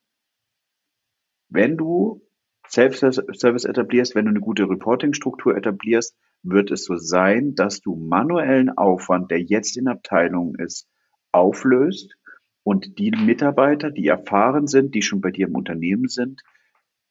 wenn 1.49 1.77
du 1.77 2.21
Self-Service 2.69 3.65
etablierst, 3.65 4.15
wenn 4.15 4.25
du 4.25 4.31
eine 4.31 4.39
gute 4.39 4.67
Reporting-Struktur 4.67 5.55
etablierst, 5.55 6.15
wird 6.41 6.71
es 6.71 6.85
so 6.85 6.95
sein, 6.95 7.55
dass 7.55 7.81
du 7.81 7.95
manuellen 7.95 8.69
Aufwand, 8.75 9.29
der 9.31 9.41
jetzt 9.41 9.77
in 9.77 9.87
Abteilungen 9.87 10.55
ist, 10.55 10.87
auflöst 11.31 12.15
und 12.63 12.97
die 12.97 13.11
Mitarbeiter, 13.11 13.91
die 13.91 14.07
erfahren 14.07 14.67
sind, 14.67 14.95
die 14.95 15.01
schon 15.01 15.21
bei 15.21 15.31
dir 15.31 15.47
im 15.47 15.55
Unternehmen 15.55 16.07
sind, 16.07 16.41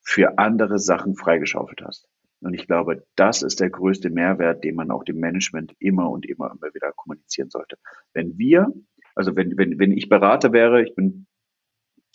für 0.00 0.38
andere 0.38 0.78
Sachen 0.78 1.14
freigeschaufelt 1.14 1.82
hast. 1.82 2.08
Und 2.40 2.54
ich 2.54 2.66
glaube, 2.66 3.06
das 3.14 3.42
ist 3.42 3.60
der 3.60 3.70
größte 3.70 4.10
Mehrwert, 4.10 4.64
den 4.64 4.74
man 4.74 4.90
auch 4.90 5.04
dem 5.04 5.20
Management 5.20 5.74
immer 5.78 6.10
und 6.10 6.26
immer 6.26 6.50
immer 6.50 6.74
wieder 6.74 6.92
kommunizieren 6.92 7.50
sollte. 7.50 7.76
Wenn 8.12 8.36
wir, 8.36 8.72
also 9.14 9.36
wenn, 9.36 9.56
wenn, 9.56 9.78
wenn 9.78 9.92
ich 9.92 10.08
Berater 10.08 10.52
wäre, 10.52 10.82
ich 10.82 10.94
bin, 10.96 11.26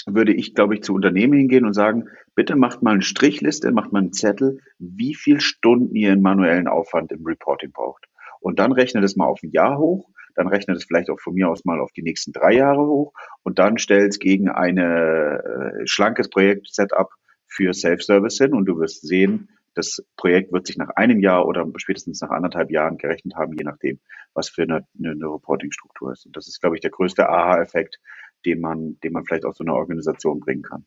würde 0.06 0.34
ich, 0.34 0.54
glaube 0.54 0.74
ich, 0.74 0.84
zu 0.84 0.94
Unternehmen 0.94 1.38
hingehen 1.38 1.66
und 1.66 1.74
sagen, 1.74 2.10
bitte 2.36 2.58
macht 2.58 2.82
mal 2.82 2.94
eine 2.94 3.04
Strichliste, 3.04 3.72
macht 3.72 3.94
mal 3.94 4.00
einen 4.00 4.14
Zettel, 4.14 4.60
wie 4.80 5.16
viel 5.16 5.40
Stunden 5.40 5.96
ihr 5.96 6.12
in 6.12 6.22
manuellen 6.22 6.68
Aufwand 6.68 7.12
im 7.14 7.26
Reporting 7.26 7.72
braucht. 7.72 8.06
Und 8.42 8.60
dann 8.60 8.74
rechnet 8.74 9.06
es 9.06 9.16
mal 9.16 9.28
auf 9.28 9.42
ein 9.44 9.52
Jahr 9.52 9.78
hoch 9.78 10.10
dann 10.38 10.48
rechnet 10.48 10.78
es 10.78 10.86
vielleicht 10.86 11.10
auch 11.10 11.20
von 11.20 11.34
mir 11.34 11.50
aus 11.50 11.66
mal 11.66 11.80
auf 11.80 11.92
die 11.92 12.04
nächsten 12.04 12.32
drei 12.32 12.54
Jahre 12.54 12.86
hoch 12.86 13.14
und 13.44 13.60
dann 13.60 13.78
stellt 13.78 14.12
es 14.12 14.20
gegen 14.20 14.50
ein 14.50 14.78
äh, 14.78 15.86
schlankes 15.86 16.30
Projekt-Setup 16.30 17.10
für 17.48 17.74
Self-Service 17.74 18.38
hin 18.38 18.54
und 18.54 18.66
du 18.66 18.80
wirst 18.80 19.02
sehen, 19.02 19.50
das 19.74 20.04
Projekt 20.16 20.52
wird 20.52 20.68
sich 20.68 20.78
nach 20.78 20.90
einem 20.90 21.20
Jahr 21.20 21.48
oder 21.48 21.66
spätestens 21.78 22.22
nach 22.22 22.30
anderthalb 22.30 22.72
Jahren 22.72 22.98
gerechnet 22.98 23.36
haben, 23.36 23.54
je 23.58 23.64
nachdem, 23.64 24.00
was 24.34 24.50
für 24.50 24.64
eine, 24.64 24.88
eine, 24.98 25.12
eine 25.12 25.26
Reporting-Struktur 25.26 26.14
ist. 26.14 26.26
Und 26.26 26.36
das 26.36 26.48
ist, 26.48 26.62
glaube 26.62 26.76
ich, 26.76 26.82
der 26.82 26.92
größte 26.92 27.30
Aha-Effekt, 27.30 28.00
den 28.46 28.60
man, 28.60 29.00
den 29.04 29.14
man 29.14 29.26
vielleicht 29.26 29.46
aus 29.46 29.58
so 29.58 29.64
einer 29.64 29.76
Organisation 29.76 30.40
bringen 30.40 30.64
kann. 30.64 30.86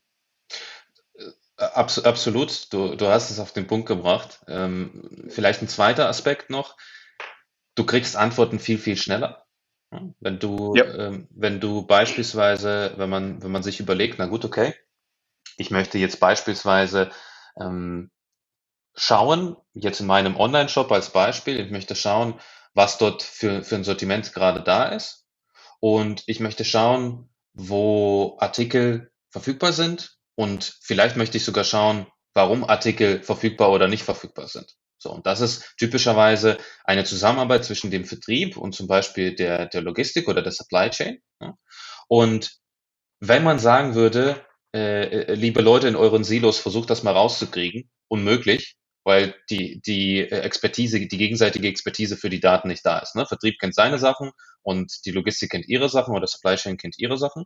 Abs 1.57 2.03
absolut, 2.03 2.73
du, 2.73 2.95
du 2.95 3.07
hast 3.07 3.29
es 3.29 3.39
auf 3.39 3.53
den 3.53 3.67
Punkt 3.67 3.87
gebracht. 3.87 4.41
Ähm, 4.47 5.27
vielleicht 5.29 5.61
ein 5.61 5.67
zweiter 5.67 6.09
Aspekt 6.09 6.49
noch. 6.49 6.75
Du 7.75 7.85
kriegst 7.85 8.15
Antworten 8.15 8.59
viel, 8.59 8.77
viel 8.77 8.97
schneller. 8.97 9.45
Wenn 10.19 10.39
du, 10.39 10.73
ja. 10.75 10.85
ähm, 10.85 11.27
wenn 11.31 11.59
du 11.59 11.85
beispielsweise, 11.85 12.93
wenn 12.95 13.09
man, 13.09 13.43
wenn 13.43 13.51
man 13.51 13.63
sich 13.63 13.81
überlegt, 13.81 14.19
na 14.19 14.27
gut, 14.27 14.45
okay, 14.45 14.73
ich 15.57 15.69
möchte 15.69 15.97
jetzt 15.97 16.21
beispielsweise 16.21 17.11
ähm, 17.59 18.09
schauen, 18.95 19.57
jetzt 19.73 19.99
in 19.99 20.07
meinem 20.07 20.37
Online-Shop 20.37 20.89
als 20.91 21.11
Beispiel, 21.11 21.59
ich 21.59 21.71
möchte 21.71 21.95
schauen, 21.95 22.39
was 22.73 22.97
dort 22.97 23.21
für, 23.21 23.63
für 23.63 23.75
ein 23.75 23.83
Sortiment 23.83 24.33
gerade 24.33 24.63
da 24.63 24.85
ist. 24.85 25.27
Und 25.81 26.23
ich 26.27 26.39
möchte 26.39 26.63
schauen, 26.63 27.29
wo 27.53 28.37
Artikel 28.39 29.11
verfügbar 29.29 29.73
sind. 29.73 30.17
Und 30.35 30.77
vielleicht 30.81 31.17
möchte 31.17 31.37
ich 31.37 31.43
sogar 31.43 31.65
schauen, 31.65 32.07
warum 32.33 32.63
Artikel 32.63 33.21
verfügbar 33.23 33.71
oder 33.71 33.89
nicht 33.89 34.03
verfügbar 34.03 34.47
sind. 34.47 34.77
So, 35.01 35.11
und 35.11 35.25
das 35.25 35.41
ist 35.41 35.75
typischerweise 35.77 36.59
eine 36.83 37.03
Zusammenarbeit 37.05 37.65
zwischen 37.65 37.89
dem 37.89 38.05
Vertrieb 38.05 38.55
und 38.55 38.75
zum 38.75 38.85
Beispiel 38.85 39.33
der, 39.33 39.65
der 39.65 39.81
Logistik 39.81 40.27
oder 40.27 40.43
der 40.43 40.51
Supply 40.51 40.91
Chain. 40.91 41.17
Ja. 41.41 41.57
Und 42.07 42.51
wenn 43.19 43.43
man 43.43 43.57
sagen 43.57 43.95
würde, 43.95 44.45
äh, 44.75 45.23
äh, 45.23 45.33
liebe 45.33 45.61
Leute 45.61 45.87
in 45.87 45.95
euren 45.95 46.23
Silos, 46.23 46.59
versucht 46.59 46.91
das 46.91 47.01
mal 47.01 47.13
rauszukriegen, 47.13 47.89
unmöglich, 48.09 48.75
weil 49.03 49.33
die, 49.49 49.81
die 49.81 50.19
äh, 50.19 50.41
Expertise, 50.41 50.99
die 50.99 51.17
gegenseitige 51.17 51.67
Expertise 51.67 52.15
für 52.15 52.29
die 52.29 52.39
Daten 52.39 52.67
nicht 52.67 52.85
da 52.85 52.99
ist. 52.99 53.15
Ne? 53.15 53.25
Vertrieb 53.25 53.59
kennt 53.59 53.73
seine 53.73 53.97
Sachen 53.97 54.31
und 54.61 55.03
die 55.05 55.11
Logistik 55.11 55.49
kennt 55.49 55.67
ihre 55.67 55.89
Sachen 55.89 56.15
oder 56.15 56.27
Supply 56.27 56.57
Chain 56.57 56.77
kennt 56.77 56.99
ihre 56.99 57.17
Sachen. 57.17 57.45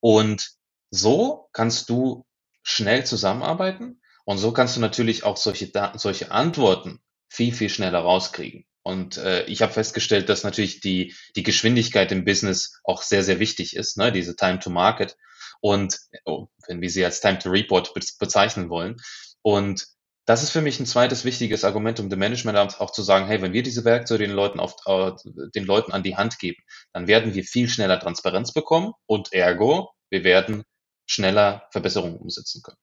Und 0.00 0.48
so 0.90 1.50
kannst 1.52 1.90
du 1.90 2.24
schnell 2.62 3.04
zusammenarbeiten 3.04 4.00
und 4.26 4.38
so 4.38 4.52
kannst 4.52 4.76
du 4.76 4.80
natürlich 4.80 5.22
auch 5.22 5.36
solche, 5.36 5.70
solche 5.94 6.32
Antworten 6.32 7.00
viel, 7.28 7.54
viel 7.54 7.68
schneller 7.68 8.00
rauskriegen. 8.00 8.66
Und 8.82 9.18
äh, 9.18 9.44
ich 9.44 9.62
habe 9.62 9.72
festgestellt, 9.72 10.28
dass 10.28 10.42
natürlich 10.42 10.80
die, 10.80 11.14
die 11.36 11.44
Geschwindigkeit 11.44 12.10
im 12.10 12.24
Business 12.24 12.80
auch 12.82 13.02
sehr, 13.02 13.22
sehr 13.22 13.38
wichtig 13.38 13.76
ist, 13.76 13.96
ne? 13.96 14.10
diese 14.10 14.34
Time 14.34 14.58
to 14.58 14.68
Market. 14.68 15.16
Und 15.60 15.98
oh, 16.24 16.48
wenn 16.66 16.80
wir 16.80 16.90
sie 16.90 17.04
als 17.04 17.20
Time 17.20 17.38
to 17.38 17.50
Report 17.50 17.92
bezeichnen 18.18 18.68
wollen. 18.68 18.96
Und 19.42 19.86
das 20.24 20.42
ist 20.42 20.50
für 20.50 20.60
mich 20.60 20.80
ein 20.80 20.86
zweites 20.86 21.24
wichtiges 21.24 21.62
Argument, 21.62 22.00
um 22.00 22.10
dem 22.10 22.18
Management 22.18 22.80
auch 22.80 22.90
zu 22.90 23.02
sagen, 23.02 23.26
hey, 23.26 23.40
wenn 23.42 23.52
wir 23.52 23.62
diese 23.62 23.84
Werkzeuge 23.84 24.26
den 24.26 24.34
Leuten, 24.34 24.58
auf, 24.58 24.74
äh, 24.86 25.12
den 25.54 25.64
Leuten 25.64 25.92
an 25.92 26.02
die 26.02 26.16
Hand 26.16 26.40
geben, 26.40 26.60
dann 26.92 27.06
werden 27.06 27.34
wir 27.34 27.44
viel 27.44 27.68
schneller 27.68 28.00
Transparenz 28.00 28.52
bekommen 28.52 28.92
und 29.06 29.32
ergo, 29.32 29.90
wir 30.10 30.24
werden 30.24 30.64
schneller 31.06 31.68
Verbesserungen 31.70 32.16
umsetzen 32.16 32.60
können. 32.62 32.78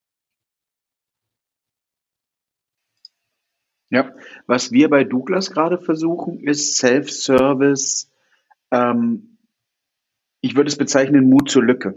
Ja, 3.94 4.12
was 4.48 4.72
wir 4.72 4.90
bei 4.90 5.04
Douglas 5.04 5.52
gerade 5.52 5.78
versuchen, 5.78 6.40
ist 6.40 6.78
Self-Service. 6.78 8.10
Ähm, 8.72 9.38
ich 10.42 10.56
würde 10.56 10.70
es 10.70 10.78
bezeichnen, 10.80 11.30
Mut 11.30 11.52
zur 11.52 11.64
Lücke. 11.64 11.94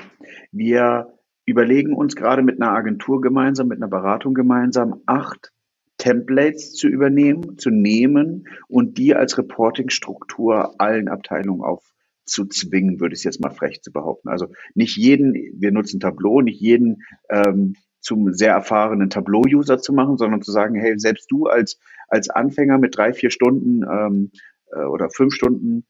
Wir 0.52 1.14
überlegen 1.46 1.94
uns 1.94 2.14
gerade 2.14 2.42
mit 2.42 2.60
einer 2.60 2.72
Agentur 2.72 3.22
gemeinsam, 3.22 3.68
mit 3.68 3.78
einer 3.78 3.88
Beratung 3.88 4.34
gemeinsam, 4.34 5.00
acht 5.06 5.54
Templates 5.96 6.74
zu 6.74 6.86
übernehmen, 6.86 7.56
zu 7.56 7.70
nehmen 7.70 8.46
und 8.68 8.98
die 8.98 9.14
als 9.14 9.38
Reporting-Struktur 9.38 10.78
allen 10.78 11.08
Abteilungen 11.08 11.62
aufzuzwingen, 11.62 13.00
würde 13.00 13.14
ich 13.14 13.20
es 13.20 13.24
jetzt 13.24 13.40
mal 13.40 13.54
frech 13.54 13.80
zu 13.80 13.90
behaupten. 13.90 14.28
Also 14.28 14.48
nicht 14.74 14.98
jeden, 14.98 15.32
wir 15.32 15.72
nutzen 15.72 15.98
Tableau, 15.98 16.42
nicht 16.42 16.60
jeden 16.60 17.04
ähm, 17.30 17.74
zum 18.06 18.32
sehr 18.32 18.52
erfahrenen 18.52 19.10
Tableau-User 19.10 19.78
zu 19.78 19.92
machen, 19.92 20.16
sondern 20.16 20.40
zu 20.40 20.52
sagen, 20.52 20.76
hey, 20.76 20.98
selbst 20.98 21.30
du 21.30 21.46
als, 21.46 21.78
als 22.08 22.30
Anfänger 22.30 22.78
mit 22.78 22.96
drei, 22.96 23.12
vier 23.12 23.30
Stunden 23.30 23.82
ähm, 23.82 24.30
äh, 24.72 24.84
oder 24.84 25.10
fünf 25.10 25.34
Stunden 25.34 25.84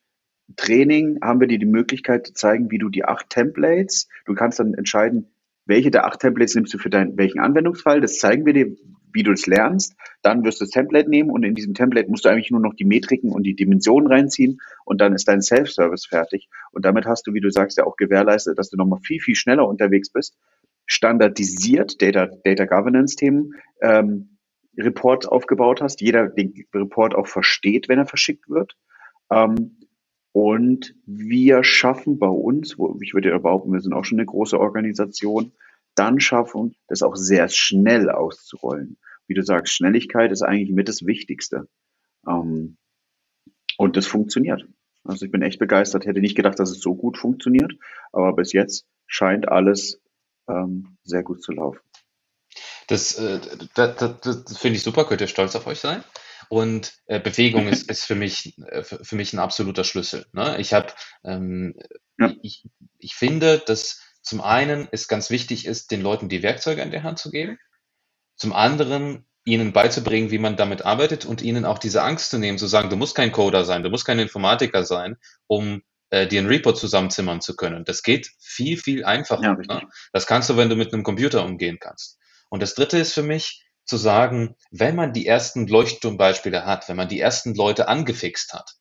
Training 0.57 1.19
haben 1.23 1.41
wir 1.41 1.49
dir 1.49 1.59
die 1.59 1.67
Möglichkeit 1.67 2.27
zu 2.27 2.33
zeigen, 2.33 2.71
wie 2.71 2.79
du 2.79 2.89
die 2.89 3.05
acht 3.05 3.29
Templates, 3.29 4.09
du 4.25 4.35
kannst 4.35 4.59
dann 4.59 4.75
entscheiden, 4.75 5.29
welche 5.67 5.91
der 5.91 6.07
acht 6.07 6.21
Templates 6.21 6.55
nimmst 6.55 6.73
du 6.73 6.79
für 6.79 6.89
deinen, 6.89 7.19
welchen 7.19 7.41
Anwendungsfall, 7.41 8.01
das 8.01 8.19
zeigen 8.19 8.47
wir 8.47 8.53
dir, 8.53 8.77
wie 9.13 9.23
du 9.23 9.33
es 9.33 9.47
lernst, 9.47 9.97
dann 10.23 10.45
wirst 10.45 10.61
du 10.61 10.65
das 10.65 10.71
Template 10.71 11.11
nehmen 11.11 11.31
und 11.31 11.43
in 11.43 11.55
diesem 11.55 11.75
Template 11.75 12.09
musst 12.09 12.25
du 12.25 12.29
eigentlich 12.29 12.51
nur 12.51 12.61
noch 12.61 12.75
die 12.75 12.85
Metriken 12.85 13.33
und 13.33 13.43
die 13.43 13.57
Dimensionen 13.57 14.07
reinziehen 14.11 14.61
und 14.85 15.01
dann 15.01 15.15
ist 15.15 15.27
dein 15.27 15.43
Self-Service 15.43 16.07
fertig. 16.07 16.49
Und 16.71 16.85
damit 16.85 17.07
hast 17.07 17.27
du, 17.27 17.35
wie 17.35 17.41
du 17.41 17.51
sagst, 17.51 17.79
ja 17.79 17.85
auch 17.85 17.97
gewährleistet, 17.97 18.59
dass 18.59 18.71
du 18.71 18.77
nochmal 18.77 19.01
viel, 19.01 19.21
viel 19.21 19.35
schneller 19.35 19.67
unterwegs 19.67 20.11
bist 20.11 20.37
standardisiert 20.87 22.01
Data, 22.01 22.29
Data 22.45 22.65
Governance 22.65 23.17
Themen 23.17 23.55
ähm, 23.83 24.39
Report 24.79 25.27
aufgebaut 25.29 25.81
hast, 25.81 26.01
jeder 26.01 26.29
den 26.29 26.55
Report 26.75 27.15
auch 27.15 27.27
versteht, 27.27 27.89
wenn 27.89 27.99
er 27.99 28.07
verschickt 28.07 28.49
wird. 28.49 28.77
Ähm, 29.31 29.79
und 30.33 30.95
wir 31.07 31.65
schaffen 31.65 32.19
bei 32.19 32.29
uns, 32.29 32.79
wo 32.79 32.99
ich 33.01 33.15
würde 33.15 33.31
ja 33.31 33.39
behaupten, 33.39 33.73
wir 33.73 33.81
sind 33.81 33.95
auch 33.95 34.05
schon 34.05 34.19
eine 34.19 34.27
große 34.27 34.59
Organisation, 34.61 35.53
dann 35.95 36.21
schaffen, 36.21 36.77
das 36.89 37.03
auch 37.03 37.17
sehr 37.17 37.49
schnell 37.49 38.11
auszurollen. 38.11 38.99
Wie 39.27 39.35
du 39.35 39.43
sagst, 39.43 39.73
Schnelligkeit 39.73 40.31
ist 40.31 40.43
eigentlich 40.43 40.73
mit 40.73 40.89
das 40.89 41.07
Wichtigste. 41.07 41.69
Ähm, 42.29 42.77
und 43.79 43.97
das 43.97 44.07
funktioniert. 44.07 44.67
Also 45.05 45.25
ich 45.25 45.33
bin 45.33 45.43
echt 45.43 45.59
begeistert, 45.59 46.07
hätte 46.07 46.21
nicht 46.21 46.37
gedacht, 46.37 46.59
dass 46.59 46.71
es 46.71 46.81
so 46.81 46.95
gut 46.95 47.17
funktioniert, 47.17 47.73
aber 48.13 48.35
bis 48.35 48.53
jetzt 48.53 48.87
scheint 49.07 49.49
alles 49.49 50.03
ähm, 50.49 50.97
sehr 51.05 51.23
gut 51.23 51.43
zu 51.43 51.53
laufen. 51.53 51.81
Das, 52.89 53.15
äh, 53.15 53.41
das, 53.75 53.97
das, 53.97 54.45
das 54.45 54.59
finde 54.59 54.77
ich 54.77 54.83
super, 54.83 55.05
könnt 55.05 55.21
ihr 55.21 55.27
stolz 55.27 55.55
auf 55.57 55.67
euch 55.67 55.81
sein. 55.81 56.05
Und 56.49 56.95
äh, 57.07 57.21
Bewegung 57.21 57.69
ist, 57.69 57.91
ist 57.91 58.05
für 58.05 58.15
mich 58.15 58.59
äh, 58.59 58.83
für 58.83 59.17
mich 59.17 59.33
ein 59.33 59.39
absoluter 59.39 59.85
Schlüssel. 59.85 60.27
Ne? 60.33 60.59
Ich 60.59 60.73
habe, 60.73 60.93
ähm, 61.25 61.75
ja. 62.19 62.33
ich, 62.43 62.65
ich 62.99 63.15
finde, 63.15 63.59
dass 63.59 64.01
zum 64.23 64.41
einen 64.41 64.89
es 64.91 65.09
ganz 65.09 65.31
wichtig 65.31 65.67
ist, 65.67 65.91
den 65.91 66.03
Leuten 66.03 66.29
die 66.29 66.43
Werkzeuge 66.43 66.83
in 66.83 66.91
der 66.91 67.03
Hand 67.03 67.19
zu 67.19 67.31
geben. 67.31 67.59
Zum 68.37 68.53
anderen 68.53 69.25
ihnen 69.45 69.73
beizubringen, 69.73 70.33
wie 70.33 70.39
man 70.39 70.57
damit 70.57 70.85
arbeitet 70.85 71.25
und 71.25 71.41
ihnen 71.41 71.65
auch 71.65 71.79
diese 71.79 72.03
Angst 72.03 72.31
zu 72.31 72.39
nehmen, 72.39 72.59
zu 72.59 72.67
sagen, 72.67 72.91
du 72.91 72.97
musst 72.97 73.15
kein 73.15 73.31
Coder 73.31 73.65
sein, 73.65 73.85
du 73.85 73.91
musst 73.91 74.05
kein 74.05 74.19
Informatiker 74.19 74.85
sein, 74.85 75.17
um 75.47 75.83
äh, 76.17 76.29
dir 76.29 76.41
einen 76.41 76.49
Report 76.49 76.77
zusammenzimmern 76.79 77.41
zu 77.41 77.57
können. 77.57 77.85
Das 77.85 78.03
geht 78.03 78.31
viel, 78.41 78.77
viel 78.77 79.05
einfacher. 79.05 79.43
Ja, 79.43 79.55
ne? 79.55 79.89
Das 80.13 80.27
kannst 80.27 80.49
du, 80.49 80.57
wenn 80.57 80.69
du 80.69 80.77
mit 80.77 80.93
einem 80.93 81.03
Computer 81.03 81.45
umgehen 81.45 81.79
kannst. 81.81 82.19
Und 82.49 82.63
das 82.63 82.75
dritte 82.75 82.99
ist 82.99 83.13
für 83.13 83.23
mich, 83.23 83.63
zu 83.87 83.97
sagen, 83.97 84.57
wenn 84.71 84.97
man 84.97 85.13
die 85.13 85.27
ersten 85.27 85.67
Leuchtturmbeispiele 85.67 86.67
hat, 86.67 86.89
wenn 86.89 86.97
man 86.97 87.09
die 87.09 87.21
ersten 87.21 87.55
Leute 87.55 87.89
angefixt 87.89 88.53
hat, 88.53 88.75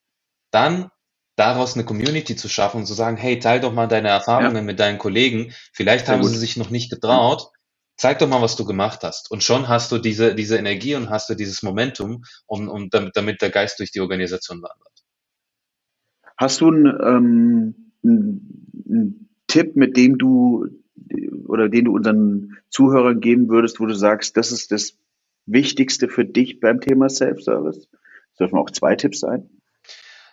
dann 0.52 0.90
daraus 1.36 1.76
eine 1.76 1.86
Community 1.86 2.36
zu 2.36 2.50
schaffen 2.50 2.78
und 2.78 2.86
zu 2.86 2.94
sagen, 2.94 3.18
hey, 3.18 3.40
teil 3.40 3.60
doch 3.60 3.72
mal 3.72 3.88
deine 3.88 4.10
Erfahrungen 4.10 4.56
ja. 4.56 4.62
mit 4.62 4.80
deinen 4.80 4.98
Kollegen. 4.98 5.54
Vielleicht 5.74 6.08
Sehr 6.08 6.16
haben 6.16 6.22
gut. 6.22 6.32
sie 6.32 6.38
sich 6.38 6.58
noch 6.58 6.70
nicht 6.70 6.90
getraut. 6.90 7.50
Zeig 7.98 8.20
doch 8.20 8.28
mal, 8.28 8.42
was 8.42 8.56
du 8.56 8.66
gemacht 8.66 9.04
hast. 9.04 9.32
Und 9.32 9.44
schon 9.44 9.68
hast 9.68 9.92
du 9.92 10.00
diese, 10.00 10.36
diese 10.36 10.58
Energie 10.58 10.96
und 10.96 11.10
hast 11.10 11.30
du 11.30 11.36
dieses 11.36 11.62
Momentum, 11.62 12.24
um, 12.46 12.68
um 12.68 12.90
damit, 12.90 13.16
damit 13.16 13.42
der 13.42 13.52
Geist 13.52 13.80
durch 13.80 13.92
die 13.92 14.02
Organisation 14.02 14.62
wandert. 14.62 14.95
Hast 16.38 16.62
du 16.62 16.68
einen, 16.70 17.76
ähm, 18.04 19.26
Tipp, 19.48 19.76
mit 19.76 19.96
dem 19.98 20.18
du 20.18 20.68
oder 21.48 21.70
den 21.70 21.86
du 21.86 21.96
unseren 21.96 22.58
Zuhörern 22.70 23.20
geben 23.22 23.50
würdest, 23.50 23.80
wo 23.80 23.86
du 23.86 23.96
sagst, 23.96 24.36
das 24.38 24.52
ist 24.52 24.72
das 24.72 24.98
Wichtigste 25.46 26.10
für 26.10 26.26
dich 26.26 26.60
beim 26.60 26.82
Thema 26.82 27.10
Self-Service? 27.10 27.88
Das 27.90 28.38
dürfen 28.38 28.58
auch 28.58 28.70
zwei 28.72 28.96
Tipps 28.96 29.20
sein. 29.20 29.50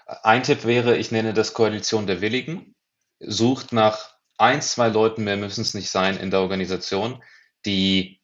Ein 0.07 0.43
Tipp 0.43 0.65
wäre, 0.65 0.97
ich 0.97 1.13
nenne 1.13 1.33
das 1.33 1.55
Koalition 1.55 2.07
der 2.07 2.21
Willigen. 2.21 2.75
Sucht 3.21 3.73
nach 3.73 4.13
ein, 4.39 4.61
zwei 4.61 4.89
Leuten, 4.89 5.25
mehr 5.25 5.37
müssen 5.37 5.61
es 5.61 5.75
nicht 5.75 5.91
sein, 5.91 6.17
in 6.17 6.31
der 6.31 6.41
Organisation, 6.41 7.23
die, 7.65 8.21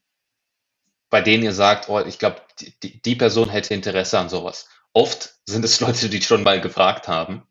bei 1.10 1.20
denen 1.20 1.44
ihr 1.44 1.52
sagt, 1.52 1.88
oh, 1.88 2.00
ich 2.00 2.18
glaube, 2.18 2.40
die, 2.82 3.00
die 3.00 3.14
Person 3.14 3.48
hätte 3.50 3.74
Interesse 3.74 4.18
an 4.18 4.28
sowas. 4.28 4.68
Oft 4.92 5.38
sind 5.46 5.64
es 5.64 5.80
Leute, 5.80 6.08
die 6.08 6.20
schon 6.20 6.42
mal 6.42 6.60
gefragt 6.60 7.06
haben. 7.06 7.42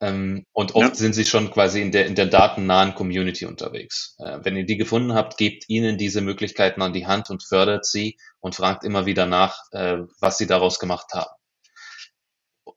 Ähm, 0.00 0.44
und 0.52 0.74
oft 0.74 0.90
ja. 0.90 0.94
sind 0.94 1.14
sie 1.14 1.24
schon 1.24 1.50
quasi 1.50 1.82
in 1.82 1.90
der, 1.90 2.06
in 2.06 2.14
der 2.14 2.26
datennahen 2.26 2.94
Community 2.94 3.46
unterwegs. 3.46 4.16
Äh, 4.18 4.38
wenn 4.42 4.56
ihr 4.56 4.64
die 4.64 4.76
gefunden 4.76 5.14
habt, 5.14 5.36
gebt 5.36 5.64
ihnen 5.68 5.98
diese 5.98 6.20
Möglichkeiten 6.20 6.82
an 6.82 6.92
die 6.92 7.06
Hand 7.06 7.30
und 7.30 7.42
fördert 7.42 7.84
sie 7.84 8.16
und 8.38 8.54
fragt 8.54 8.84
immer 8.84 9.06
wieder 9.06 9.26
nach, 9.26 9.58
äh, 9.72 9.98
was 10.20 10.38
sie 10.38 10.46
daraus 10.46 10.78
gemacht 10.78 11.12
haben 11.14 11.30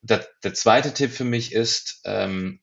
der, 0.02 0.28
der 0.44 0.54
zweite 0.54 0.94
Tipp 0.94 1.12
für 1.12 1.24
mich 1.24 1.54
ist, 1.54 2.02
ähm, 2.06 2.62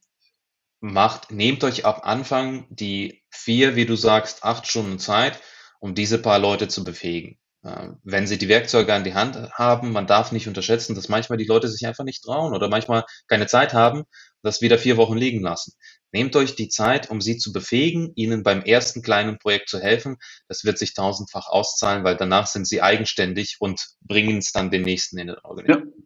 macht, 0.80 1.30
nehmt 1.30 1.64
euch 1.64 1.84
ab 1.84 2.02
Anfang 2.04 2.66
die 2.70 3.22
vier, 3.30 3.76
wie 3.76 3.86
du 3.86 3.96
sagst, 3.96 4.44
acht 4.44 4.66
Stunden 4.66 4.98
Zeit, 4.98 5.40
um 5.80 5.94
diese 5.94 6.18
paar 6.18 6.38
Leute 6.38 6.68
zu 6.68 6.84
befähigen. 6.84 7.38
Äh, 7.62 7.88
wenn 8.04 8.26
sie 8.26 8.38
die 8.38 8.48
Werkzeuge 8.48 8.94
an 8.94 9.04
die 9.04 9.14
Hand 9.14 9.36
haben, 9.52 9.92
man 9.92 10.06
darf 10.06 10.32
nicht 10.32 10.46
unterschätzen, 10.46 10.94
dass 10.94 11.08
manchmal 11.08 11.38
die 11.38 11.44
Leute 11.44 11.68
sich 11.68 11.86
einfach 11.86 12.04
nicht 12.04 12.22
trauen 12.22 12.54
oder 12.54 12.68
manchmal 12.68 13.04
keine 13.26 13.46
Zeit 13.46 13.74
haben, 13.74 14.04
das 14.42 14.62
wieder 14.62 14.78
vier 14.78 14.96
Wochen 14.96 15.16
liegen 15.16 15.40
lassen. 15.40 15.72
Nehmt 16.12 16.36
euch 16.36 16.54
die 16.54 16.68
Zeit, 16.68 17.10
um 17.10 17.20
sie 17.20 17.36
zu 17.36 17.52
befähigen, 17.52 18.12
ihnen 18.14 18.42
beim 18.42 18.62
ersten 18.62 19.02
kleinen 19.02 19.38
Projekt 19.38 19.68
zu 19.68 19.80
helfen. 19.80 20.16
Das 20.46 20.64
wird 20.64 20.78
sich 20.78 20.94
tausendfach 20.94 21.48
auszahlen, 21.48 22.04
weil 22.04 22.16
danach 22.16 22.46
sind 22.46 22.66
sie 22.66 22.80
eigenständig 22.80 23.56
und 23.58 23.88
bringen 24.00 24.38
es 24.38 24.52
dann 24.52 24.70
den 24.70 24.82
nächsten 24.82 25.18
in 25.18 25.26
den 25.26 25.36
Organisation. 25.42 25.92
Ja. 25.96 26.04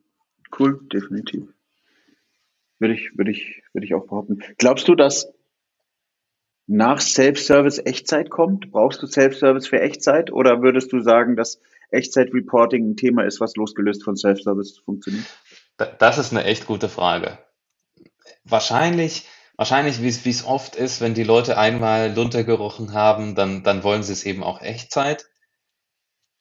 Cool, 0.59 0.80
definitiv. 0.92 1.44
Würde 2.78 2.94
ich, 2.94 3.16
würde 3.16 3.30
ich, 3.30 3.62
würde 3.73 3.87
ich 3.87 3.94
auch 3.94 4.06
behaupten. 4.06 4.42
Glaubst 4.59 4.88
du, 4.88 4.94
dass 4.94 5.32
nach 6.66 7.00
Self-Service 7.00 7.78
Echtzeit 7.78 8.31
kommt? 8.31 8.71
Brauchst 8.71 9.02
du 9.02 9.07
Self-Service 9.07 9.66
für 9.66 9.81
Echtzeit? 9.81 10.33
Oder 10.33 10.62
würdest 10.62 10.92
du 10.92 11.00
sagen, 11.00 11.37
dass 11.37 11.61
Echtzeit-Reporting 11.90 12.90
ein 12.90 12.97
Thema 12.97 13.25
ist, 13.25 13.40
was 13.40 13.57
losgelöst 13.57 14.04
von 14.04 14.16
Self-Service 14.16 14.78
funktioniert? 14.85 15.26
Das 15.99 16.19
ist 16.19 16.33
eine 16.33 16.45
echt 16.45 16.66
gute 16.66 16.88
Frage. 16.88 17.38
Wahrscheinlich, 18.45 19.26
wahrscheinlich, 19.57 20.02
wie 20.02 20.31
es 20.31 20.45
oft 20.45 20.76
ist, 20.76 21.00
wenn 21.00 21.14
die 21.14 21.25
Leute 21.25 21.59
einmal 21.59 22.14
Lunter 22.14 22.45
gerochen 22.45 22.92
haben, 22.92 23.35
dann, 23.35 23.62
dann 23.62 23.83
wollen 23.83 24.02
sie 24.02 24.12
es 24.12 24.25
eben 24.25 24.42
auch 24.42 24.61
Echtzeit. 24.61 25.26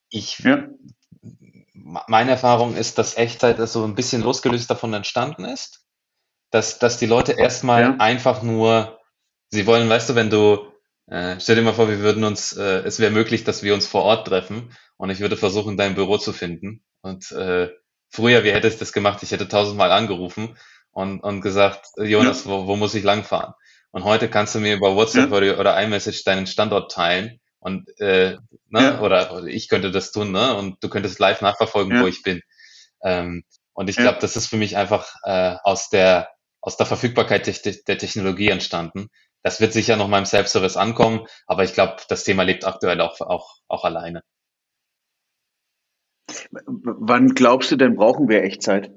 Ich 0.09 0.39
ja 0.39 0.67
meine 2.07 2.31
Erfahrung 2.31 2.75
ist, 2.75 2.97
dass 2.97 3.17
Echtzeit 3.17 3.57
so 3.67 3.83
ein 3.83 3.95
bisschen 3.95 4.21
losgelöst 4.21 4.69
davon 4.69 4.93
entstanden 4.93 5.45
ist. 5.45 5.85
Dass, 6.49 6.79
dass 6.79 6.97
die 6.97 7.05
Leute 7.05 7.33
erstmal 7.33 7.81
ja. 7.81 7.95
einfach 7.97 8.43
nur, 8.43 8.99
sie 9.51 9.67
wollen, 9.67 9.89
weißt 9.89 10.09
du, 10.09 10.15
wenn 10.15 10.29
du, 10.29 10.71
äh, 11.07 11.35
stell 11.39 11.55
dir 11.55 11.61
mal 11.61 11.73
vor, 11.73 11.89
wir 11.89 11.99
würden 11.99 12.23
uns, 12.23 12.53
äh, 12.53 12.81
es 12.85 12.99
wäre 12.99 13.11
möglich, 13.11 13.43
dass 13.43 13.63
wir 13.63 13.73
uns 13.73 13.85
vor 13.85 14.03
Ort 14.03 14.27
treffen 14.27 14.75
und 14.97 15.09
ich 15.09 15.19
würde 15.19 15.37
versuchen, 15.37 15.77
dein 15.77 15.95
Büro 15.95 16.17
zu 16.17 16.33
finden. 16.33 16.83
Und 17.01 17.31
äh, 17.31 17.69
früher, 18.09 18.43
wie 18.43 18.51
hättest 18.51 18.77
du 18.77 18.79
das 18.79 18.93
gemacht? 18.93 19.21
Ich 19.23 19.31
hätte 19.31 19.47
tausendmal 19.47 19.91
angerufen 19.91 20.57
und, 20.91 21.19
und 21.19 21.41
gesagt, 21.41 21.85
Jonas, 21.97 22.45
ja. 22.45 22.51
wo, 22.51 22.67
wo 22.67 22.75
muss 22.75 22.95
ich 22.95 23.03
langfahren? 23.03 23.53
Und 23.91 24.05
heute 24.05 24.29
kannst 24.29 24.55
du 24.55 24.59
mir 24.59 24.75
über 24.75 24.95
WhatsApp 24.95 25.31
ja. 25.31 25.57
oder, 25.57 25.81
iMessage 25.81 26.23
deinen 26.23 26.47
Standort 26.47 26.91
teilen 26.91 27.41
und 27.59 27.89
äh, 27.99 28.37
ne? 28.69 28.81
Ja. 28.81 29.01
Oder, 29.01 29.33
oder 29.33 29.47
ich 29.47 29.67
könnte 29.67 29.91
das 29.91 30.13
tun, 30.13 30.31
ne? 30.31 30.55
Und 30.55 30.81
du 30.81 30.87
könntest 30.87 31.19
live 31.19 31.41
nachverfolgen, 31.41 32.01
wo 32.01 32.07
ich 32.07 32.23
bin. 32.23 32.41
Ähm, 33.03 33.43
und 33.73 33.89
ich 33.89 33.97
glaube, 33.97 34.19
das 34.21 34.37
ist 34.37 34.47
für 34.47 34.57
mich 34.57 34.77
einfach 34.77 35.13
äh, 35.23 35.55
aus 35.63 35.89
der 35.89 36.29
aus 36.61 36.77
der 36.77 36.85
Verfügbarkeit 36.85 37.47
der 37.87 37.97
Technologie 37.97 38.49
entstanden. 38.49 39.09
Das 39.43 39.59
wird 39.59 39.73
sicher 39.73 39.95
noch 39.95 40.07
mal 40.07 40.19
im 40.19 40.25
Self-Service 40.25 40.77
ankommen, 40.77 41.25
aber 41.47 41.63
ich 41.63 41.73
glaube, 41.73 41.97
das 42.07 42.23
Thema 42.23 42.43
lebt 42.43 42.65
aktuell 42.65 43.01
auch, 43.01 43.19
auch, 43.21 43.57
auch 43.67 43.83
alleine. 43.83 44.23
Wann 46.51 47.29
glaubst 47.29 47.71
du 47.71 47.75
denn, 47.75 47.95
brauchen 47.95 48.29
wir 48.29 48.43
Echtzeit? 48.43 48.91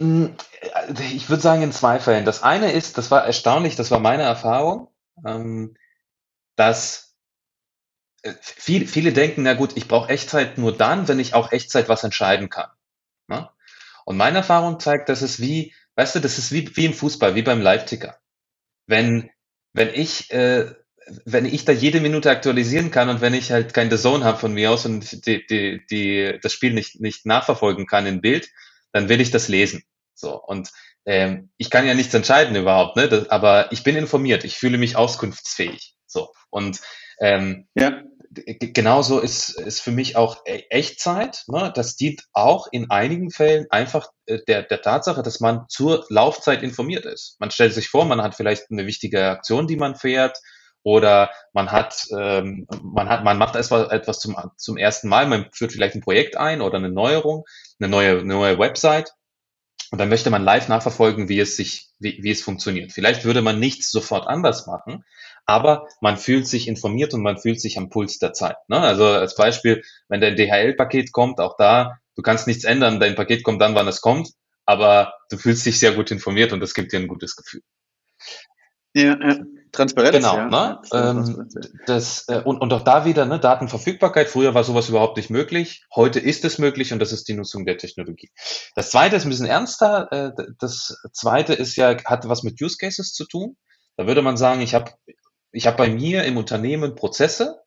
Hm, 0.00 0.34
ich 1.12 1.28
würde 1.28 1.42
sagen 1.42 1.62
in 1.62 1.72
zwei 1.72 2.00
Fällen. 2.00 2.24
Das 2.24 2.42
eine 2.42 2.72
ist, 2.72 2.98
das 2.98 3.10
war 3.10 3.24
erstaunlich, 3.24 3.76
das 3.76 3.90
war 3.90 4.00
meine 4.00 4.24
Erfahrung, 4.24 4.88
ähm, 5.24 5.76
dass 6.56 7.16
äh, 8.22 8.34
viele, 8.40 8.86
viele 8.86 9.12
denken, 9.12 9.42
na 9.42 9.54
gut, 9.54 9.76
ich 9.76 9.88
brauche 9.88 10.08
Echtzeit 10.08 10.58
nur 10.58 10.76
dann, 10.76 11.08
wenn 11.08 11.20
ich 11.20 11.34
auch 11.34 11.52
Echtzeit 11.52 11.88
was 11.88 12.04
entscheiden 12.04 12.48
kann. 12.48 12.70
Ne? 13.28 13.48
Und 14.04 14.16
meine 14.16 14.38
Erfahrung 14.38 14.80
zeigt, 14.80 15.08
dass 15.08 15.22
es 15.22 15.40
wie, 15.40 15.74
weißt 15.94 16.16
du, 16.16 16.20
das 16.20 16.38
ist 16.38 16.50
wie, 16.50 16.76
wie 16.76 16.86
im 16.86 16.94
Fußball, 16.94 17.34
wie 17.34 17.42
beim 17.42 17.60
Live-Ticker. 17.60 18.18
Wenn, 18.92 19.30
wenn 19.72 19.88
ich, 19.94 20.30
äh, 20.32 20.66
wenn 21.24 21.46
ich 21.46 21.64
da 21.64 21.72
jede 21.72 22.00
Minute 22.00 22.30
aktualisieren 22.30 22.90
kann 22.90 23.08
und 23.08 23.22
wenn 23.22 23.32
ich 23.32 23.50
halt 23.50 23.72
kein 23.72 23.90
The 23.90 23.96
Zone 23.96 24.22
habe 24.22 24.36
von 24.36 24.52
mir 24.52 24.70
aus 24.70 24.84
und 24.84 25.26
die, 25.26 25.46
die, 25.46 25.80
die, 25.90 26.38
das 26.42 26.52
Spiel 26.52 26.74
nicht, 26.74 27.00
nicht 27.00 27.24
nachverfolgen 27.24 27.86
kann 27.86 28.04
in 28.04 28.20
Bild, 28.20 28.50
dann 28.92 29.08
will 29.08 29.22
ich 29.22 29.30
das 29.30 29.48
lesen. 29.48 29.82
So. 30.14 30.38
Und 30.38 30.70
ähm, 31.06 31.50
ich 31.56 31.70
kann 31.70 31.86
ja 31.86 31.94
nichts 31.94 32.12
entscheiden 32.12 32.54
überhaupt, 32.54 32.96
ne? 32.96 33.08
Das, 33.08 33.30
aber 33.30 33.72
ich 33.72 33.82
bin 33.82 33.96
informiert, 33.96 34.44
ich 34.44 34.58
fühle 34.58 34.76
mich 34.76 34.94
auskunftsfähig. 34.94 35.96
So. 36.06 36.30
Und 36.50 36.80
ähm, 37.22 37.68
ja. 37.74 38.02
genauso 38.30 39.20
ist, 39.20 39.50
ist 39.50 39.80
für 39.80 39.92
mich 39.92 40.16
auch 40.16 40.44
e-, 40.44 40.64
Echtzeit. 40.70 41.44
Ne? 41.46 41.72
Das 41.74 41.96
dient 41.96 42.24
auch 42.32 42.66
in 42.72 42.90
einigen 42.90 43.30
Fällen 43.30 43.66
einfach 43.70 44.08
äh, 44.26 44.38
der, 44.48 44.64
der 44.64 44.82
Tatsache, 44.82 45.22
dass 45.22 45.38
man 45.38 45.66
zur 45.68 46.04
Laufzeit 46.08 46.62
informiert 46.62 47.06
ist. 47.06 47.36
Man 47.38 47.52
stellt 47.52 47.74
sich 47.74 47.88
vor, 47.88 48.04
man 48.04 48.20
hat 48.20 48.34
vielleicht 48.34 48.70
eine 48.70 48.86
wichtige 48.86 49.24
Aktion, 49.26 49.68
die 49.68 49.76
man 49.76 49.94
fährt, 49.94 50.36
oder 50.84 51.30
man 51.52 51.70
hat, 51.70 52.06
ähm, 52.18 52.66
man 52.82 53.08
hat, 53.08 53.22
man 53.22 53.38
macht 53.38 53.54
etwas 53.54 54.18
zum, 54.18 54.36
zum 54.56 54.76
ersten 54.76 55.08
Mal, 55.08 55.26
man 55.26 55.46
führt 55.52 55.72
vielleicht 55.72 55.94
ein 55.94 56.00
Projekt 56.00 56.36
ein 56.36 56.60
oder 56.60 56.78
eine 56.78 56.90
Neuerung, 56.90 57.44
eine 57.78 57.88
neue, 57.88 58.18
eine 58.18 58.34
neue 58.34 58.58
Website. 58.58 59.12
Und 59.92 59.98
dann 59.98 60.08
möchte 60.08 60.30
man 60.30 60.42
live 60.42 60.68
nachverfolgen, 60.68 61.28
wie 61.28 61.38
es 61.38 61.54
sich, 61.54 61.90
wie, 61.98 62.18
wie 62.22 62.30
es 62.30 62.40
funktioniert. 62.40 62.92
Vielleicht 62.92 63.26
würde 63.26 63.42
man 63.42 63.60
nichts 63.60 63.90
sofort 63.90 64.26
anders 64.26 64.66
machen, 64.66 65.04
aber 65.44 65.86
man 66.00 66.16
fühlt 66.16 66.48
sich 66.48 66.66
informiert 66.66 67.12
und 67.12 67.20
man 67.20 67.36
fühlt 67.36 67.60
sich 67.60 67.76
am 67.76 67.90
Puls 67.90 68.18
der 68.18 68.32
Zeit. 68.32 68.56
Ne? 68.68 68.80
Also 68.80 69.04
als 69.04 69.34
Beispiel, 69.34 69.82
wenn 70.08 70.22
dein 70.22 70.34
DHL-Paket 70.34 71.12
kommt, 71.12 71.40
auch 71.40 71.58
da, 71.58 71.98
du 72.16 72.22
kannst 72.22 72.46
nichts 72.46 72.64
ändern, 72.64 73.00
dein 73.00 73.16
Paket 73.16 73.42
kommt 73.42 73.60
dann, 73.60 73.74
wann 73.74 73.86
es 73.86 74.00
kommt, 74.00 74.30
aber 74.64 75.12
du 75.28 75.36
fühlst 75.36 75.66
dich 75.66 75.78
sehr 75.78 75.92
gut 75.92 76.10
informiert 76.10 76.54
und 76.54 76.60
das 76.60 76.72
gibt 76.72 76.94
dir 76.94 76.98
ein 76.98 77.06
gutes 77.06 77.36
Gefühl. 77.36 77.60
Ja, 78.94 79.18
ja. 79.18 79.36
Transparenz. 79.72 80.16
Genau, 80.16 80.36
ja. 80.36 80.48
ne? 80.48 80.82
Ähm, 80.92 81.48
das, 81.86 82.28
äh, 82.28 82.42
und, 82.44 82.58
und 82.58 82.72
auch 82.74 82.82
da 82.82 83.06
wieder, 83.06 83.24
ne, 83.24 83.40
Datenverfügbarkeit. 83.40 84.28
Früher 84.28 84.54
war 84.54 84.64
sowas 84.64 84.90
überhaupt 84.90 85.16
nicht 85.16 85.30
möglich. 85.30 85.86
Heute 85.94 86.20
ist 86.20 86.44
es 86.44 86.58
möglich 86.58 86.92
und 86.92 86.98
das 86.98 87.10
ist 87.10 87.26
die 87.28 87.32
Nutzung 87.32 87.64
der 87.64 87.78
Technologie. 87.78 88.30
Das 88.74 88.90
zweite 88.90 89.16
ist 89.16 89.24
ein 89.24 89.30
bisschen 89.30 89.46
ernster. 89.46 90.12
Äh, 90.12 90.44
das 90.58 90.98
zweite 91.12 91.54
ist 91.54 91.76
ja, 91.76 91.96
hat 92.04 92.28
was 92.28 92.42
mit 92.42 92.60
Use 92.60 92.76
Cases 92.78 93.14
zu 93.14 93.24
tun. 93.24 93.56
Da 93.96 94.06
würde 94.06 94.20
man 94.20 94.36
sagen, 94.36 94.60
ich 94.60 94.74
habe 94.74 94.90
ich 95.52 95.66
habe 95.66 95.76
bei 95.76 95.88
mir 95.88 96.24
im 96.24 96.36
Unternehmen 96.36 96.94
Prozesse, 96.94 97.60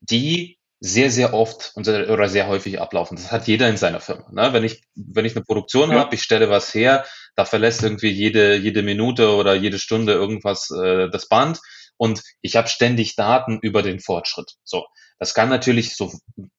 die 0.00 0.58
sehr, 0.80 1.10
sehr 1.10 1.34
oft 1.34 1.72
und 1.74 1.84
sehr, 1.84 2.08
oder 2.10 2.28
sehr 2.28 2.46
häufig 2.46 2.80
ablaufen. 2.80 3.16
Das 3.16 3.32
hat 3.32 3.46
jeder 3.48 3.68
in 3.68 3.76
seiner 3.76 4.00
Firma. 4.00 4.28
Ne? 4.30 4.52
Wenn 4.52 4.64
ich, 4.64 4.84
wenn 4.94 5.24
ich 5.24 5.34
eine 5.34 5.44
Produktion 5.44 5.90
ja. 5.90 5.98
habe, 5.98 6.14
ich 6.14 6.22
stelle 6.22 6.50
was 6.50 6.72
her, 6.74 7.04
da 7.38 7.44
verlässt 7.44 7.84
irgendwie 7.84 8.10
jede, 8.10 8.56
jede 8.56 8.82
Minute 8.82 9.30
oder 9.36 9.54
jede 9.54 9.78
Stunde 9.78 10.12
irgendwas 10.12 10.72
äh, 10.72 11.08
das 11.08 11.28
Band 11.28 11.60
und 11.96 12.24
ich 12.40 12.56
habe 12.56 12.66
ständig 12.66 13.14
Daten 13.14 13.60
über 13.62 13.82
den 13.82 14.00
Fortschritt. 14.00 14.56
So, 14.64 14.86
das 15.20 15.34
kann 15.34 15.48
natürlich 15.48 15.94
so, 15.94 16.12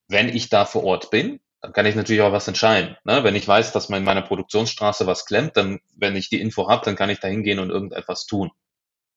wenn 0.07 0.29
ich 0.29 0.47
da 0.47 0.63
vor 0.63 0.85
Ort 0.85 1.11
bin, 1.11 1.41
dann 1.59 1.73
kann 1.73 1.85
ich 1.85 1.95
natürlich 1.95 2.21
auch 2.21 2.31
was 2.31 2.47
entscheiden. 2.47 2.95
Ne? 3.03 3.25
Wenn 3.25 3.35
ich 3.35 3.45
weiß, 3.45 3.73
dass 3.73 3.89
man 3.89 3.99
in 3.99 4.05
meiner 4.05 4.21
Produktionsstraße 4.21 5.05
was 5.05 5.25
klemmt, 5.25 5.57
dann, 5.57 5.81
wenn 5.97 6.15
ich 6.15 6.29
die 6.29 6.39
Info 6.39 6.69
habe, 6.69 6.85
dann 6.85 6.95
kann 6.95 7.09
ich 7.09 7.19
da 7.19 7.27
hingehen 7.27 7.59
und 7.59 7.71
irgendetwas 7.71 8.25
tun. 8.25 8.49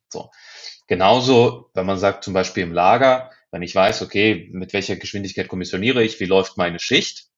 So. 0.09 0.33
Genauso, 0.88 1.70
wenn 1.75 1.87
man 1.87 1.98
sagt, 1.98 2.25
zum 2.25 2.35
Beispiel 2.35 2.64
im 2.64 2.72
Lager, 2.72 3.31
Wenn 3.53 3.62
ich 3.62 3.75
weiß, 3.75 4.03
okay, 4.03 4.48
mit 4.53 4.72
welcher 4.72 4.96
Geschwindigkeit 4.96 5.46
kommissioniere 5.46 6.03
ich, 6.03 6.18
wie 6.18 6.25
läuft 6.25 6.57
meine 6.57 6.81
Schicht, 6.81 7.29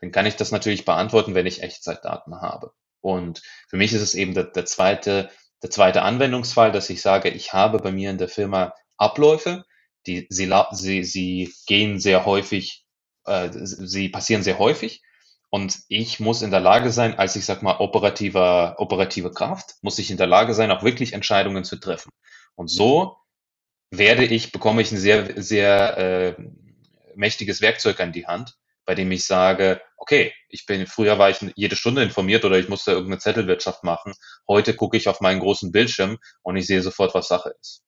dann 0.00 0.12
kann 0.12 0.24
ich 0.24 0.36
das 0.36 0.52
natürlich 0.52 0.84
beantworten, 0.84 1.34
wenn 1.34 1.46
ich 1.46 1.62
Echtzeitdaten 1.62 2.40
habe. 2.40 2.72
Und 3.02 3.42
für 3.68 3.76
mich 3.76 3.92
ist 3.92 4.00
es 4.00 4.14
eben 4.14 4.32
der, 4.32 4.44
der 4.44 4.64
zweite, 4.64 5.30
der 5.62 5.70
zweite 5.70 6.02
Anwendungsfall, 6.02 6.72
dass 6.72 6.88
ich 6.88 7.02
sage, 7.02 7.28
ich 7.28 7.52
habe 7.52 7.78
bei 7.78 7.92
mir 7.92 8.10
in 8.10 8.18
der 8.18 8.28
Firma 8.28 8.72
Abläufe, 8.96 9.64
die 10.06 10.26
sie, 10.30 10.50
sie, 10.72 11.04
sie 11.04 11.54
gehen 11.66 12.00
sehr 12.00 12.24
häufig, 12.24 12.84
äh, 13.26 13.50
sie 13.52 14.08
passieren 14.08 14.42
sehr 14.42 14.58
häufig. 14.58 15.02
Und 15.50 15.80
ich 15.88 16.18
muss 16.18 16.40
in 16.40 16.50
der 16.50 16.60
Lage 16.60 16.90
sein, 16.90 17.18
als 17.18 17.36
ich 17.36 17.44
sag 17.44 17.62
mal 17.62 17.76
operativer, 17.78 18.76
operative 18.78 19.32
Kraft, 19.32 19.74
muss 19.82 19.98
ich 19.98 20.10
in 20.10 20.16
der 20.16 20.26
Lage 20.26 20.54
sein, 20.54 20.70
auch 20.70 20.82
wirklich 20.82 21.12
Entscheidungen 21.12 21.64
zu 21.64 21.76
treffen. 21.76 22.10
Und 22.54 22.68
so 22.68 23.18
werde 23.90 24.24
ich, 24.24 24.50
bekomme 24.52 24.80
ich 24.80 24.92
ein 24.92 24.98
sehr, 24.98 25.42
sehr 25.42 25.98
äh, 25.98 26.42
mächtiges 27.14 27.60
Werkzeug 27.60 28.00
an 28.00 28.12
die 28.12 28.26
Hand, 28.26 28.56
bei 28.84 28.94
dem 28.94 29.10
ich 29.12 29.24
sage, 29.24 29.80
okay, 29.96 30.32
ich 30.48 30.66
bin, 30.66 30.86
früher 30.86 31.18
war 31.18 31.30
ich 31.30 31.38
jede 31.54 31.76
Stunde 31.76 32.02
informiert 32.02 32.44
oder 32.44 32.58
ich 32.58 32.68
musste 32.68 32.92
irgendeine 32.92 33.20
Zettelwirtschaft 33.20 33.84
machen. 33.84 34.14
Heute 34.48 34.74
gucke 34.74 34.96
ich 34.96 35.08
auf 35.08 35.20
meinen 35.20 35.40
großen 35.40 35.72
Bildschirm 35.72 36.18
und 36.42 36.56
ich 36.56 36.66
sehe 36.66 36.82
sofort, 36.82 37.14
was 37.14 37.28
Sache 37.28 37.54
ist. 37.60 37.82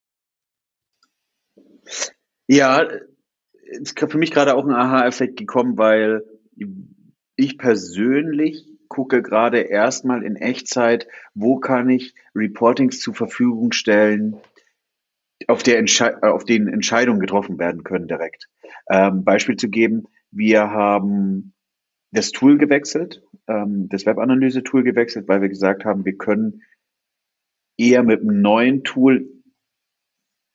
Ja, 2.47 2.83
es 2.83 3.79
ist 3.93 3.99
für 3.99 4.17
mich 4.17 4.31
gerade 4.31 4.55
auch 4.55 4.63
ein 4.63 4.73
Aha-Effekt 4.73 5.37
gekommen, 5.37 5.77
weil 5.77 6.23
ich 7.35 7.57
persönlich 7.57 8.65
gucke 8.87 9.21
gerade 9.21 9.59
erstmal 9.59 10.23
in 10.23 10.35
Echtzeit, 10.35 11.07
wo 11.33 11.59
kann 11.59 11.89
ich 11.89 12.13
Reportings 12.33 12.99
zur 12.99 13.15
Verfügung 13.15 13.71
stellen, 13.71 14.37
auf, 15.47 15.63
der 15.63 15.79
Entschei 15.79 16.15
auf 16.21 16.45
denen 16.45 16.67
Entscheidungen 16.67 17.19
getroffen 17.19 17.59
werden 17.59 17.83
können 17.83 18.07
direkt. 18.07 18.47
Ähm, 18.89 19.23
Beispiel 19.23 19.57
zu 19.57 19.69
geben, 19.69 20.07
wir 20.35 20.69
haben 20.69 21.53
das 22.11 22.31
Tool 22.31 22.57
gewechselt, 22.57 23.23
ähm, 23.47 23.89
das 23.89 24.05
Webanalyse-Tool 24.05 24.83
gewechselt, 24.83 25.27
weil 25.27 25.41
wir 25.41 25.49
gesagt 25.49 25.85
haben, 25.85 26.05
wir 26.05 26.17
können 26.17 26.61
eher 27.77 28.03
mit 28.03 28.21
einem 28.21 28.41
neuen 28.41 28.83
Tool 28.83 29.27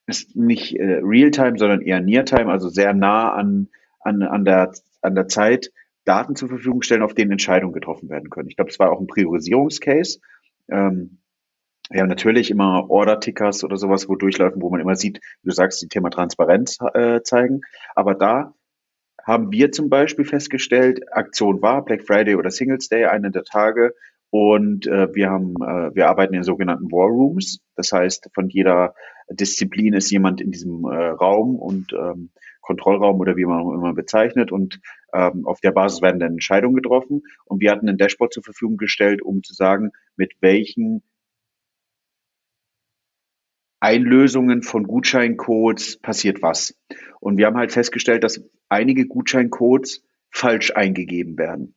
ist 0.07 0.37
nicht 0.37 0.77
äh, 0.77 1.01
Realtime, 1.03 1.57
sondern 1.57 1.81
eher 1.81 2.01
Near-Time, 2.01 2.51
also 2.51 2.69
sehr 2.69 2.93
nah 2.93 3.33
an, 3.33 3.69
an, 4.01 4.23
an, 4.23 4.45
der, 4.45 4.73
an 5.03 5.15
der 5.15 5.29
Zeit, 5.29 5.71
Daten 6.05 6.35
zur 6.35 6.49
Verfügung 6.49 6.83
stellen, 6.83 7.03
auf 7.03 7.15
denen 7.15 7.31
Entscheidungen 7.31 7.73
getroffen 7.73 8.09
werden 8.09 8.31
können. 8.31 8.49
Ich 8.49 8.57
glaube, 8.57 8.71
das 8.71 8.79
war 8.79 8.91
auch 8.91 9.01
ein 9.01 9.07
Priorisierungscase. 9.07 10.19
Ähm, 10.69 11.19
wir 11.91 12.01
haben 12.01 12.09
natürlich 12.09 12.51
immer 12.51 12.89
Order-Tickers 12.89 13.65
oder 13.65 13.77
sowas, 13.77 14.09
wo 14.09 14.15
durchlaufen, 14.15 14.63
wo 14.63 14.71
man 14.71 14.81
immer 14.81 14.97
sieht, 14.97 15.21
du 15.43 15.51
sagst, 15.51 15.83
die 15.83 15.89
Thema 15.89 16.11
Transparenz 16.11 16.79
äh, 16.95 17.23
zeigen. 17.23 17.63
Aber 17.95 18.15
da 18.15 18.55
haben 19.31 19.53
wir 19.53 19.71
zum 19.71 19.89
Beispiel 19.89 20.25
festgestellt, 20.25 21.01
Aktion 21.13 21.63
war 21.63 21.85
Black 21.85 22.05
Friday 22.05 22.35
oder 22.35 22.51
Singles 22.51 22.89
Day, 22.89 23.05
eine 23.07 23.31
der 23.31 23.45
Tage. 23.45 23.95
Und 24.31 24.87
äh, 24.87 25.15
wir 25.15 25.31
haben, 25.31 25.55
äh, 25.63 25.95
wir 25.95 26.09
arbeiten 26.09 26.35
in 26.35 26.43
sogenannten 26.43 26.91
War 26.91 27.09
Rooms. 27.09 27.61
Das 27.77 27.93
heißt, 27.93 28.31
von 28.35 28.49
jeder 28.49 28.95
Disziplin 29.31 29.95
ist 29.95 30.11
jemand 30.11 30.41
in 30.41 30.51
diesem 30.51 30.85
äh, 30.85 31.09
Raum 31.11 31.57
und 31.57 31.93
ähm, 31.93 32.31
Kontrollraum 32.61 33.21
oder 33.21 33.37
wie 33.37 33.45
man 33.45 33.61
auch 33.61 33.73
immer 33.73 33.95
bezeichnet. 33.95 34.51
Und 34.51 34.81
ähm, 35.15 35.47
auf 35.47 35.61
der 35.61 35.71
Basis 35.71 36.03
werden 36.03 36.19
dann 36.19 36.33
Entscheidungen 36.33 36.75
getroffen. 36.75 37.23
Und 37.45 37.61
wir 37.61 37.71
hatten 37.71 37.89
ein 37.89 37.99
Dashboard 37.99 38.33
zur 38.33 38.43
Verfügung 38.43 38.77
gestellt, 38.77 39.23
um 39.23 39.45
zu 39.45 39.55
sagen, 39.55 39.91
mit 40.17 40.33
welchen 40.41 41.03
Einlösungen 43.81 44.63
von 44.63 44.85
Gutscheincodes 44.87 45.99
passiert 46.01 46.43
was. 46.43 46.75
Und 47.21 47.37
wir 47.37 47.47
haben 47.47 47.57
halt 47.57 47.73
festgestellt, 47.73 48.25
dass 48.25 48.43
einige 48.69 49.07
Gutscheincodes 49.07 50.05
falsch 50.31 50.73
eingegeben 50.75 51.39
werden. 51.39 51.75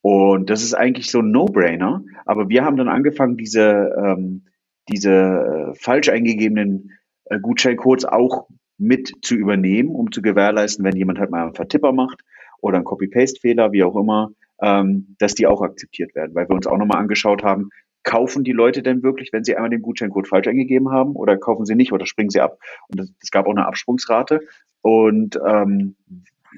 Und 0.00 0.50
das 0.50 0.62
ist 0.62 0.74
eigentlich 0.74 1.10
so 1.10 1.20
ein 1.20 1.30
No-Brainer. 1.30 2.04
Aber 2.24 2.48
wir 2.48 2.64
haben 2.64 2.76
dann 2.76 2.88
angefangen, 2.88 3.36
diese, 3.36 3.94
ähm, 4.02 4.44
diese 4.88 5.12
äh, 5.12 5.74
falsch 5.74 6.08
eingegebenen 6.08 6.92
äh, 7.24 7.40
Gutscheincodes 7.40 8.04
auch 8.04 8.48
mit 8.78 9.12
zu 9.22 9.34
übernehmen, 9.34 9.90
um 9.90 10.12
zu 10.12 10.22
gewährleisten, 10.22 10.84
wenn 10.84 10.96
jemand 10.96 11.18
halt 11.18 11.30
mal 11.30 11.42
einen 11.42 11.54
Vertipper 11.54 11.92
macht 11.92 12.20
oder 12.60 12.76
einen 12.76 12.84
Copy-Paste-Fehler, 12.84 13.72
wie 13.72 13.82
auch 13.82 13.96
immer, 13.96 14.30
ähm, 14.62 15.16
dass 15.18 15.34
die 15.34 15.46
auch 15.46 15.62
akzeptiert 15.62 16.14
werden. 16.14 16.34
Weil 16.34 16.48
wir 16.48 16.54
uns 16.54 16.66
auch 16.66 16.78
nochmal 16.78 17.00
angeschaut 17.00 17.42
haben, 17.42 17.70
kaufen 18.02 18.44
die 18.44 18.52
Leute 18.52 18.82
denn 18.82 19.02
wirklich, 19.02 19.32
wenn 19.32 19.44
sie 19.44 19.56
einmal 19.56 19.70
den 19.70 19.82
Gutscheincode 19.82 20.28
falsch 20.28 20.48
eingegeben 20.48 20.90
haben 20.90 21.14
oder 21.14 21.36
kaufen 21.36 21.66
sie 21.66 21.74
nicht 21.74 21.92
oder 21.92 22.06
springen 22.06 22.30
sie 22.30 22.40
ab? 22.40 22.58
Und 22.88 23.12
es 23.20 23.30
gab 23.30 23.46
auch 23.46 23.52
eine 23.52 23.66
Absprungsrate. 23.66 24.40
Und 24.80 25.38
ähm, 25.46 25.96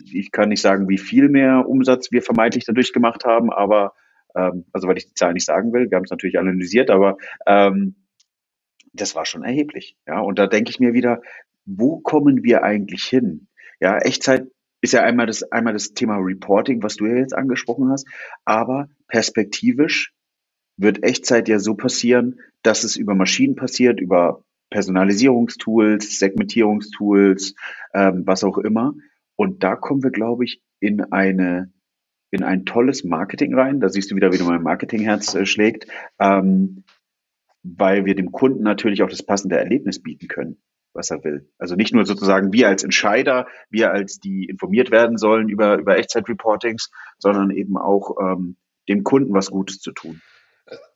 ich 0.05 0.31
kann 0.31 0.51
nicht 0.51 0.61
sagen, 0.61 0.89
wie 0.89 0.99
viel 0.99 1.29
mehr 1.29 1.69
Umsatz 1.69 2.13
wir 2.13 2.23
vermeintlich 2.23 2.65
dadurch 2.65 2.93
gemacht 2.93 3.25
haben, 3.25 3.53
aber 3.53 3.95
ähm, 4.35 4.65
also 4.73 4.87
weil 4.89 4.99
ich 4.99 5.09
die 5.09 5.15
Zahl 5.15 5.33
nicht 5.33 5.47
sagen 5.47 5.73
will, 5.73 5.91
wir 5.91 5.97
haben 5.97 6.05
es 6.05 6.11
natürlich 6.11 6.39
analysiert, 6.39 6.91
aber 6.91 7.17
ähm, 7.47 7.97
das 8.93 9.15
war 9.15 9.27
schon 9.27 9.45
erheblich. 9.45 9.97
Ja, 10.07 10.21
und 10.21 10.39
da 10.39 10.47
denke 10.47 10.71
ich 10.71 10.81
mir 10.81 10.93
wieder, 10.93 11.23
wo 11.65 12.01
kommen 12.01 12.43
wir 12.43 12.63
eigentlich 12.63 13.05
hin? 13.05 13.49
Ja, 13.81 13.99
Echtzeit 13.99 14.47
ist 14.81 14.93
ja 14.93 15.03
einmal 15.03 15.27
das, 15.27 15.43
einmal 15.43 15.73
das 15.73 15.93
Thema 15.93 16.17
Reporting, 16.17 16.83
was 16.83 16.97
du 16.97 17.07
ja 17.07 17.17
jetzt 17.17 17.37
angesprochen 17.37 17.91
hast, 17.91 18.07
aber 18.45 18.89
perspektivisch 19.09 20.13
wird 20.81 21.03
Echtzeit 21.03 21.49
ja 21.49 21.59
so 21.59 21.75
passieren, 21.75 22.41
dass 22.63 22.85
es 22.85 22.97
über 22.97 23.15
Maschinen 23.15 23.55
passiert, 23.55 24.01
über 24.01 24.43
Personalisierungstools, 24.71 26.19
Segmentierungstools, 26.19 27.55
ähm, 27.93 28.23
was 28.27 28.45
auch 28.45 28.59
immer. 28.59 28.95
Und 29.37 29.63
da 29.63 29.77
kommen 29.77 30.03
wir, 30.03 30.11
glaube 30.11 30.45
ich, 30.45 30.63
in 30.81 31.13
eine 31.13 31.73
in 32.33 32.45
ein 32.45 32.65
tolles 32.65 33.03
Marketing 33.03 33.55
rein. 33.55 33.81
Da 33.81 33.89
siehst 33.89 34.11
du 34.11 34.17
wieder, 34.17 34.33
wie 34.33 34.39
du 34.39 34.45
mein 34.45 34.63
Marketingherz 34.63 35.35
äh, 35.35 35.47
schlägt, 35.47 35.87
ähm, 36.21 36.85
weil 37.65 38.05
wir 38.05 38.15
dem 38.15 38.31
Kunden 38.31 38.63
natürlich 38.63 39.03
auch 39.03 39.11
das 39.11 39.25
passende 39.25 39.59
Erlebnis 39.59 40.01
bieten 40.01 40.29
können, 40.29 40.63
was 40.95 41.11
er 41.11 41.25
will. 41.25 41.51
Also 41.59 41.75
nicht 41.75 41.93
nur 41.93 42.07
sozusagen 42.07 42.53
wir 42.53 42.69
als 42.69 42.85
Entscheider, 42.85 43.49
wir 43.69 43.91
als 43.91 44.21
die 44.21 44.45
informiert 44.45 44.93
werden 44.93 45.19
sollen 45.19 45.49
über 45.49 45.79
über 45.79 45.99
Echtzeit-Reportings, 45.99 46.91
sondern 47.19 47.51
eben 47.51 47.77
auch 47.77 48.17
ähm, 48.23 48.57
dem 48.89 49.03
Kunden 49.03 49.35
was 49.35 49.51
Gutes 49.51 49.81
zu 49.81 49.91
tun. 49.91 50.23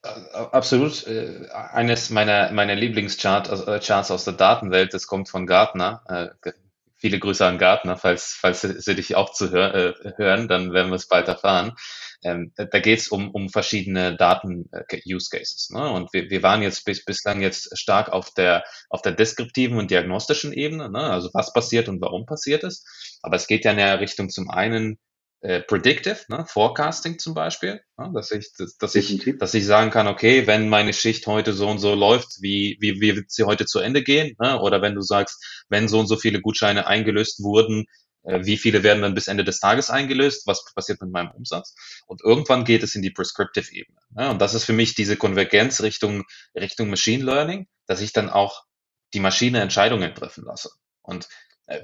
Absolut. 0.02 1.06
Äh, 1.06 1.48
eines 1.50 2.10
meiner, 2.10 2.52
meiner 2.52 2.74
Lieblingscharts 2.74 3.66
äh, 3.66 3.80
Charts 3.80 4.10
aus 4.10 4.24
der 4.24 4.34
Datenwelt, 4.34 4.94
das 4.94 5.06
kommt 5.06 5.28
von 5.28 5.46
Gartner. 5.46 6.02
Äh, 6.44 6.52
viele 6.96 7.18
Grüße 7.18 7.44
an 7.44 7.58
Gartner, 7.58 7.98
falls, 7.98 8.32
falls 8.32 8.62
sie 8.62 8.94
dich 8.94 9.14
auch 9.14 9.32
zu 9.32 9.50
hör, 9.50 9.94
hören, 10.16 10.48
dann 10.48 10.72
werden 10.72 10.90
wir 10.90 10.96
es 10.96 11.06
bald 11.06 11.28
erfahren. 11.28 11.74
Ähm, 12.22 12.52
da 12.56 12.80
geht 12.80 13.00
es 13.00 13.08
um, 13.08 13.30
um 13.30 13.50
verschiedene 13.50 14.16
Daten-Use-Cases. 14.16 15.68
Ne? 15.70 15.90
Und 15.90 16.14
wir, 16.14 16.30
wir 16.30 16.42
waren 16.42 16.62
jetzt 16.62 16.86
bis, 16.86 17.04
bislang 17.04 17.42
jetzt 17.42 17.78
stark 17.78 18.08
auf 18.10 18.32
der, 18.32 18.64
auf 18.88 19.02
der 19.02 19.12
deskriptiven 19.12 19.76
und 19.76 19.90
diagnostischen 19.90 20.54
Ebene, 20.54 20.88
ne? 20.90 21.10
also 21.10 21.28
was 21.34 21.52
passiert 21.52 21.90
und 21.90 22.00
warum 22.00 22.24
passiert 22.24 22.64
ist. 22.64 22.88
Aber 23.20 23.36
es 23.36 23.46
geht 23.46 23.66
ja 23.66 23.72
in 23.72 23.76
der 23.76 24.00
Richtung 24.00 24.30
zum 24.30 24.48
einen 24.48 24.98
äh, 25.44 25.60
predictive, 25.60 26.20
ne, 26.28 26.46
Forecasting 26.48 27.18
zum 27.18 27.34
Beispiel, 27.34 27.82
ne, 27.98 28.10
dass 28.14 28.30
ich, 28.30 28.50
dass, 28.56 28.78
dass 28.78 28.94
ich, 28.94 29.36
dass 29.38 29.52
ich 29.52 29.66
sagen 29.66 29.90
kann, 29.90 30.08
okay, 30.08 30.46
wenn 30.46 30.70
meine 30.70 30.94
Schicht 30.94 31.26
heute 31.26 31.52
so 31.52 31.68
und 31.68 31.80
so 31.80 31.94
läuft, 31.94 32.40
wie, 32.40 32.78
wie, 32.80 32.98
wie 33.02 33.14
wird 33.14 33.30
sie 33.30 33.44
heute 33.44 33.66
zu 33.66 33.78
Ende 33.78 34.02
gehen? 34.02 34.34
Ne? 34.40 34.58
Oder 34.58 34.80
wenn 34.80 34.94
du 34.94 35.02
sagst, 35.02 35.64
wenn 35.68 35.86
so 35.86 36.00
und 36.00 36.06
so 36.06 36.16
viele 36.16 36.40
Gutscheine 36.40 36.86
eingelöst 36.86 37.42
wurden, 37.42 37.84
äh, 38.22 38.40
wie 38.46 38.56
viele 38.56 38.82
werden 38.82 39.02
dann 39.02 39.14
bis 39.14 39.28
Ende 39.28 39.44
des 39.44 39.60
Tages 39.60 39.90
eingelöst? 39.90 40.46
Was 40.46 40.64
passiert 40.74 41.02
mit 41.02 41.10
meinem 41.10 41.30
Umsatz? 41.32 41.74
Und 42.06 42.22
irgendwann 42.24 42.64
geht 42.64 42.82
es 42.82 42.94
in 42.94 43.02
die 43.02 43.10
prescriptive 43.10 43.70
Ebene. 43.70 43.98
Ne? 44.16 44.30
Und 44.30 44.40
das 44.40 44.54
ist 44.54 44.64
für 44.64 44.72
mich 44.72 44.94
diese 44.94 45.18
Konvergenz 45.18 45.82
Richtung, 45.82 46.24
Richtung 46.54 46.88
Machine 46.88 47.22
Learning, 47.22 47.66
dass 47.86 48.00
ich 48.00 48.14
dann 48.14 48.30
auch 48.30 48.64
die 49.12 49.20
Maschine 49.20 49.60
Entscheidungen 49.60 50.14
treffen 50.14 50.44
lasse. 50.44 50.70
Und 51.02 51.28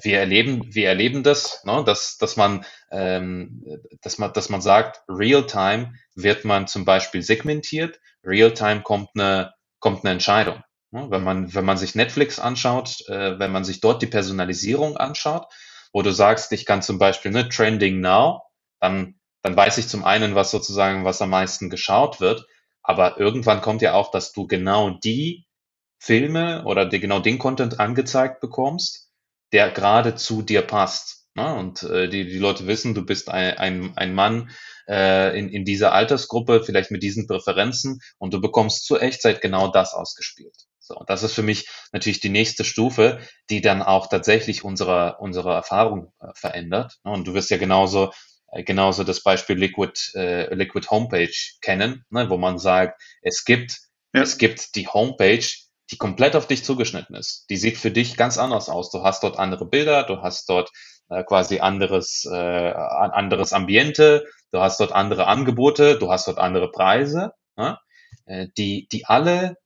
wir 0.02 0.18
erleben, 0.18 0.74
wir 0.74 0.88
erleben 0.88 1.22
das, 1.22 1.64
ne, 1.64 1.82
dass, 1.84 2.18
dass 2.18 2.36
man, 2.36 2.64
ähm, 2.90 3.64
dass 4.02 4.18
man, 4.18 4.32
dass 4.32 4.48
man 4.48 4.60
sagt, 4.60 5.02
Real-Time 5.08 5.94
wird 6.14 6.44
man 6.44 6.66
zum 6.66 6.84
Beispiel 6.84 7.22
segmentiert, 7.22 7.98
Real-Time 8.24 8.82
kommt 8.82 9.10
eine, 9.14 9.54
kommt 9.78 10.04
eine 10.04 10.12
Entscheidung. 10.12 10.62
Ne? 10.90 11.06
Wenn 11.10 11.24
man, 11.24 11.54
wenn 11.54 11.64
man 11.64 11.78
sich 11.78 11.94
Netflix 11.94 12.38
anschaut, 12.38 13.00
äh, 13.08 13.38
wenn 13.38 13.52
man 13.52 13.64
sich 13.64 13.80
dort 13.80 14.02
die 14.02 14.06
Personalisierung 14.06 14.96
anschaut, 14.96 15.46
wo 15.92 16.02
du 16.02 16.12
sagst, 16.12 16.52
ich 16.52 16.66
kann 16.66 16.82
zum 16.82 16.98
Beispiel 16.98 17.30
ne, 17.30 17.48
Trending 17.48 18.00
Now, 18.00 18.42
dann, 18.80 19.18
dann 19.42 19.56
weiß 19.56 19.78
ich 19.78 19.88
zum 19.88 20.04
einen, 20.04 20.34
was 20.34 20.50
sozusagen, 20.50 21.04
was 21.04 21.22
am 21.22 21.30
meisten 21.30 21.70
geschaut 21.70 22.20
wird, 22.20 22.46
aber 22.82 23.18
irgendwann 23.18 23.62
kommt 23.62 23.82
ja 23.82 23.94
auch, 23.94 24.10
dass 24.10 24.32
du 24.32 24.46
genau 24.46 24.90
die 24.90 25.46
Filme 25.98 26.64
oder 26.64 26.86
die, 26.86 27.00
genau 27.00 27.20
den 27.20 27.38
Content 27.38 27.78
angezeigt 27.80 28.40
bekommst, 28.40 29.09
der 29.52 29.70
gerade 29.70 30.14
zu 30.14 30.42
dir 30.42 30.62
passt. 30.62 31.26
Ne? 31.34 31.54
Und 31.54 31.82
äh, 31.82 32.08
die, 32.08 32.26
die 32.26 32.38
Leute 32.38 32.66
wissen, 32.66 32.94
du 32.94 33.04
bist 33.04 33.28
ein, 33.28 33.56
ein, 33.56 33.92
ein 33.96 34.14
Mann 34.14 34.50
äh, 34.88 35.38
in, 35.38 35.48
in 35.48 35.64
dieser 35.64 35.92
Altersgruppe, 35.92 36.62
vielleicht 36.64 36.90
mit 36.90 37.02
diesen 37.02 37.26
Präferenzen 37.26 38.00
und 38.18 38.34
du 38.34 38.40
bekommst 38.40 38.86
zur 38.86 39.02
Echtzeit 39.02 39.40
genau 39.40 39.68
das 39.68 39.94
ausgespielt. 39.94 40.54
So, 40.90 40.96
und 40.96 41.08
das 41.08 41.22
ist 41.22 41.34
für 41.34 41.44
mich 41.44 41.68
natürlich 41.92 42.18
die 42.18 42.30
nächste 42.30 42.64
Stufe, 42.64 43.20
die 43.48 43.60
dann 43.60 43.80
auch 43.80 44.08
tatsächlich 44.08 44.64
unsere, 44.64 45.18
unsere 45.20 45.52
Erfahrung 45.52 46.12
äh, 46.20 46.26
verändert. 46.34 46.98
Ne? 47.04 47.12
Und 47.12 47.28
du 47.28 47.34
wirst 47.34 47.50
ja 47.50 47.58
genauso, 47.58 48.12
äh, 48.50 48.64
genauso 48.64 49.04
das 49.04 49.22
Beispiel 49.22 49.56
Liquid, 49.56 49.92
äh, 50.14 50.52
Liquid 50.52 50.88
Homepage 50.90 51.32
kennen, 51.60 52.04
ne? 52.10 52.28
wo 52.28 52.38
man 52.38 52.58
sagt, 52.58 53.00
es 53.22 53.44
gibt, 53.44 53.78
ja. 54.12 54.22
es 54.22 54.36
gibt 54.36 54.74
die 54.74 54.88
Homepage, 54.88 55.46
die 55.90 55.96
komplett 55.96 56.36
auf 56.36 56.46
dich 56.46 56.64
zugeschnitten 56.64 57.16
ist. 57.16 57.46
Die 57.50 57.56
sieht 57.56 57.76
für 57.76 57.90
dich 57.90 58.16
ganz 58.16 58.38
anders 58.38 58.68
aus. 58.68 58.90
Du 58.90 59.02
hast 59.02 59.22
dort 59.22 59.38
andere 59.38 59.66
Bilder, 59.66 60.04
du 60.04 60.22
hast 60.22 60.48
dort 60.48 60.70
äh, 61.08 61.24
quasi 61.24 61.60
anderes, 61.60 62.24
äh, 62.30 62.36
anderes 62.72 63.52
Ambiente, 63.52 64.26
du 64.52 64.60
hast 64.60 64.80
dort 64.80 64.92
andere 64.92 65.26
Angebote, 65.26 65.98
du 65.98 66.10
hast 66.10 66.28
dort 66.28 66.38
andere 66.38 66.70
Preise, 66.70 67.32
ne? 67.56 67.78
äh, 68.26 68.46
die, 68.56 68.88
die 68.92 69.06
alle 69.06 69.56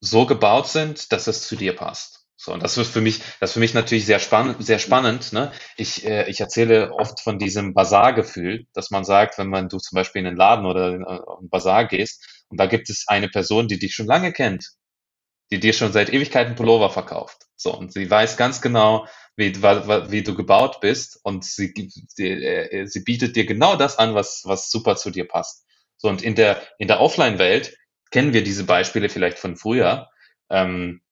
so 0.00 0.26
gebaut 0.26 0.68
sind, 0.68 1.12
dass 1.12 1.26
es 1.26 1.46
zu 1.46 1.56
dir 1.56 1.74
passt. 1.74 2.22
So, 2.36 2.52
und 2.52 2.60
das 2.60 2.76
ist 2.76 2.92
für 2.92 3.00
mich, 3.00 3.20
das 3.38 3.50
ist 3.50 3.54
für 3.54 3.60
mich 3.60 3.72
natürlich 3.72 4.04
sehr 4.04 4.18
spannend, 4.18 4.64
sehr 4.64 4.80
spannend. 4.80 5.32
Ne? 5.32 5.52
Ich, 5.76 6.04
äh, 6.04 6.28
ich 6.28 6.40
erzähle 6.40 6.92
oft 6.92 7.20
von 7.20 7.38
diesem 7.38 7.72
Bazar-Gefühl, 7.72 8.66
dass 8.74 8.90
man 8.90 9.04
sagt, 9.04 9.38
wenn 9.38 9.48
man 9.48 9.68
du 9.68 9.78
zum 9.78 9.94
Beispiel 9.94 10.22
in 10.22 10.26
einen 10.26 10.36
Laden 10.36 10.66
oder 10.66 10.88
in 10.88 11.04
einen 11.04 11.48
Bazar 11.48 11.86
gehst 11.86 12.44
und 12.48 12.58
da 12.58 12.66
gibt 12.66 12.90
es 12.90 13.04
eine 13.06 13.28
Person, 13.28 13.68
die 13.68 13.78
dich 13.78 13.94
schon 13.94 14.06
lange 14.06 14.32
kennt, 14.32 14.72
die 15.52 15.60
dir 15.60 15.74
schon 15.74 15.92
seit 15.92 16.10
Ewigkeiten 16.10 16.54
Pullover 16.54 16.88
verkauft. 16.88 17.46
So, 17.56 17.76
und 17.76 17.92
sie 17.92 18.10
weiß 18.10 18.38
ganz 18.38 18.62
genau, 18.62 19.06
wie, 19.36 19.54
wie 19.54 20.22
du 20.22 20.34
gebaut 20.34 20.80
bist 20.80 21.20
und 21.22 21.44
sie, 21.44 21.72
äh, 22.18 22.86
sie 22.86 23.00
bietet 23.00 23.36
dir 23.36 23.44
genau 23.44 23.76
das 23.76 23.98
an, 23.98 24.14
was, 24.14 24.42
was 24.46 24.70
super 24.70 24.96
zu 24.96 25.10
dir 25.10 25.28
passt. 25.28 25.66
So, 25.98 26.08
und 26.08 26.22
in 26.22 26.34
der, 26.34 26.62
in 26.78 26.88
der 26.88 27.00
Offline-Welt 27.00 27.76
kennen 28.10 28.32
wir 28.32 28.42
diese 28.42 28.64
Beispiele 28.64 29.10
vielleicht 29.10 29.38
von 29.38 29.56
früher, 29.56 30.08
ähm, 30.48 31.02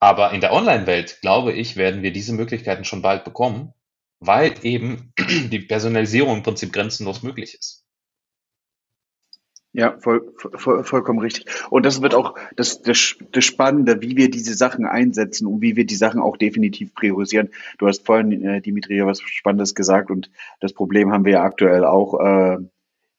aber 0.00 0.32
in 0.32 0.40
der 0.40 0.52
Online-Welt, 0.52 1.18
glaube 1.20 1.52
ich, 1.52 1.76
werden 1.76 2.02
wir 2.02 2.12
diese 2.12 2.32
Möglichkeiten 2.32 2.84
schon 2.84 3.02
bald 3.02 3.24
bekommen, 3.24 3.74
weil 4.18 4.54
eben 4.62 5.12
die 5.18 5.60
Personalisierung 5.60 6.38
im 6.38 6.42
Prinzip 6.42 6.72
grenzenlos 6.72 7.22
möglich 7.22 7.54
ist. 7.54 7.83
Ja, 9.76 9.98
voll, 9.98 10.32
voll, 10.36 10.84
vollkommen 10.84 11.18
richtig. 11.18 11.46
Und 11.68 11.84
das 11.84 12.00
wird 12.00 12.14
auch 12.14 12.36
das, 12.54 12.80
das, 12.82 13.16
das 13.32 13.44
Spannende, 13.44 14.00
wie 14.00 14.16
wir 14.16 14.30
diese 14.30 14.54
Sachen 14.54 14.86
einsetzen 14.86 15.48
und 15.48 15.62
wie 15.62 15.74
wir 15.74 15.84
die 15.84 15.96
Sachen 15.96 16.20
auch 16.20 16.36
definitiv 16.36 16.94
priorisieren. 16.94 17.48
Du 17.78 17.88
hast 17.88 18.06
vorhin, 18.06 18.44
äh, 18.44 18.60
Dimitri, 18.60 19.04
was 19.04 19.20
Spannendes 19.20 19.74
gesagt 19.74 20.12
und 20.12 20.30
das 20.60 20.74
Problem 20.74 21.10
haben 21.10 21.24
wir 21.24 21.32
ja 21.32 21.42
aktuell 21.42 21.84
auch. 21.84 22.20
Äh, 22.20 22.58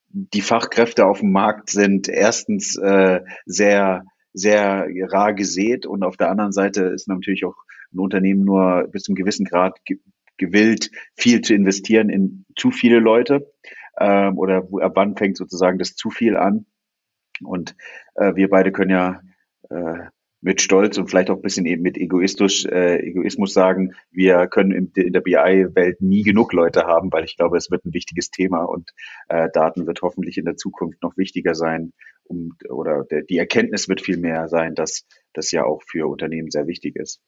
die 0.08 0.42
Fachkräfte 0.42 1.06
auf 1.06 1.20
dem 1.20 1.34
Markt 1.34 1.70
sind 1.70 2.08
erstens 2.08 2.78
äh, 2.78 3.20
sehr, 3.46 4.06
sehr 4.32 4.88
rar 5.10 5.34
gesät 5.34 5.86
und 5.86 6.06
auf 6.06 6.16
der 6.16 6.30
anderen 6.32 6.54
Seite 6.54 6.86
ist 6.86 7.10
natürlich 7.10 7.44
auch 7.44 7.58
ein 7.94 8.00
Unternehmen 8.00 8.46
nur 8.46 8.88
bis 8.90 9.04
zu 9.04 9.12
einem 9.12 9.18
gewissen 9.18 9.46
Grad 9.46 9.84
ge 9.84 10.00
gewillt, 10.38 10.92
viel 11.16 11.40
zu 11.40 11.54
investieren 11.54 12.10
in 12.10 12.46
zu 12.58 12.70
viele 12.72 13.00
Leute 13.00 13.50
ähm, 14.00 14.38
oder 14.38 14.70
wo, 14.70 14.80
ab 14.80 14.94
wann 14.96 15.16
fängt 15.16 15.38
sozusagen 15.38 15.78
das 15.78 15.96
zu 15.96 16.10
viel 16.10 16.38
an. 16.38 16.66
Und 17.44 17.76
äh, 18.16 18.36
wir 18.36 18.50
beide 18.50 18.72
können 18.72 18.92
ja 18.92 19.22
äh, 19.70 20.10
mit 20.42 20.62
Stolz 20.62 20.98
und 21.00 21.10
vielleicht 21.10 21.32
auch 21.32 21.38
ein 21.38 21.42
bisschen 21.42 21.66
eben 21.66 21.82
mit 21.82 21.98
egoistisch, 21.98 22.66
äh, 22.66 23.00
Egoismus 23.00 23.54
sagen, 23.54 23.96
wir 24.12 24.46
können 24.46 24.72
in, 24.72 24.92
in 24.94 25.12
der 25.12 25.22
BI-Welt 25.22 26.02
nie 26.02 26.22
genug 26.22 26.54
Leute 26.54 26.84
haben, 26.84 27.12
weil 27.12 27.24
ich 27.24 27.36
glaube, 27.36 27.58
es 27.58 27.72
wird 27.72 27.84
ein 27.84 27.94
wichtiges 27.94 28.30
Thema 28.30 28.64
und 28.64 28.92
äh, 29.28 29.50
Daten 29.52 29.88
wird 29.88 30.04
hoffentlich 30.04 30.38
in 30.38 30.46
der 30.46 30.56
Zukunft 30.56 31.02
noch 31.02 31.18
wichtiger 31.18 31.56
sein. 31.56 31.94
Um, 32.28 32.56
oder 32.70 33.06
der, 33.06 33.24
die 33.24 33.38
Erkenntnis 33.38 33.90
wird 33.90 34.02
viel 34.02 34.18
mehr 34.18 34.48
sein, 34.48 34.76
dass 34.76 35.08
das 35.34 35.52
ja 35.52 35.64
auch 35.64 35.82
für 35.84 36.08
Unternehmen 36.08 36.52
sehr 36.52 36.68
wichtig 36.68 36.96
ist. 36.96 37.22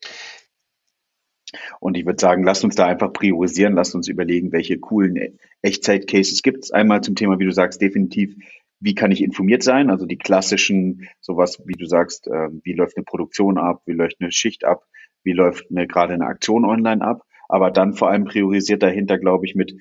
Und 1.80 1.98
ich 1.98 2.06
würde 2.06 2.20
sagen, 2.20 2.44
lasst 2.44 2.64
uns 2.64 2.76
da 2.76 2.86
einfach 2.86 3.14
priorisieren, 3.14 3.74
lasst 3.74 3.96
uns 3.96 4.08
überlegen, 4.08 4.52
welche 4.52 4.80
coolen 4.80 5.38
Echtzeit-Cases 5.62 6.42
gibt 6.42 6.66
es. 6.66 6.72
Einmal 6.72 7.02
zum 7.02 7.16
Thema, 7.16 7.40
wie 7.40 7.46
du 7.46 7.52
sagst, 7.52 7.82
definitiv, 7.82 8.36
wie 8.80 8.96
kann 8.96 9.12
ich 9.12 9.24
informiert 9.24 9.64
sein? 9.64 9.90
Also 9.90 10.06
die 10.06 10.18
klassischen, 10.18 11.08
sowas, 11.20 11.62
wie 11.66 11.74
du 11.74 11.86
sagst, 11.86 12.28
äh, 12.28 12.50
wie 12.64 12.74
läuft 12.74 12.98
eine 12.98 13.06
Produktion 13.06 13.58
ab, 13.58 13.82
wie 13.86 13.94
läuft 13.94 14.18
eine 14.20 14.32
Schicht 14.32 14.66
ab, 14.66 14.86
wie 15.24 15.34
läuft 15.34 15.66
eine, 15.72 15.88
gerade 15.88 16.14
eine 16.14 16.28
Aktion 16.28 16.66
online 16.66 17.02
ab. 17.02 17.24
Aber 17.50 17.72
dann 17.72 17.94
vor 17.94 18.10
allem 18.10 18.26
priorisiert 18.26 18.84
dahinter, 18.84 19.18
glaube 19.18 19.46
ich, 19.46 19.56
mit, 19.56 19.76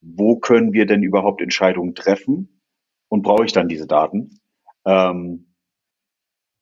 wo 0.00 0.38
können 0.38 0.72
wir 0.72 0.86
denn 0.86 1.02
überhaupt 1.02 1.42
Entscheidungen 1.42 1.94
treffen? 1.94 2.60
Und 3.08 3.22
brauche 3.22 3.44
ich 3.44 3.52
dann 3.52 3.68
diese 3.68 3.88
Daten? 3.88 4.38
Ähm, 4.86 5.50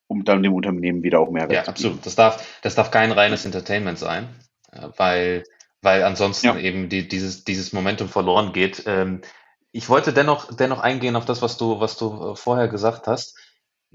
um 0.08 0.24
dann 0.24 0.42
dem 0.42 0.54
Unternehmen 0.54 1.02
wieder 1.02 1.20
auch 1.20 1.30
Mehrwert 1.30 1.52
ja, 1.52 1.64
zu 1.64 1.70
absolut. 1.70 2.06
Das 2.06 2.16
darf, 2.16 2.60
das 2.62 2.74
darf 2.74 2.90
kein 2.90 3.12
reines 3.12 3.44
Entertainment 3.44 3.98
sein, 3.98 4.26
weil, 4.96 5.44
weil 5.82 6.02
ansonsten 6.02 6.46
ja. 6.46 6.58
eben 6.58 6.88
die, 6.88 7.08
dieses, 7.08 7.44
dieses 7.44 7.72
Momentum 7.72 8.08
verloren 8.08 8.52
geht. 8.52 8.82
Ähm, 8.86 9.22
ich 9.72 9.88
wollte 9.88 10.12
dennoch, 10.12 10.54
dennoch 10.54 10.80
eingehen 10.80 11.16
auf 11.16 11.24
das, 11.24 11.42
was 11.42 11.56
du, 11.56 11.80
was 11.80 11.96
du 11.96 12.32
äh, 12.32 12.36
vorher 12.36 12.68
gesagt 12.68 13.06
hast. 13.06 13.36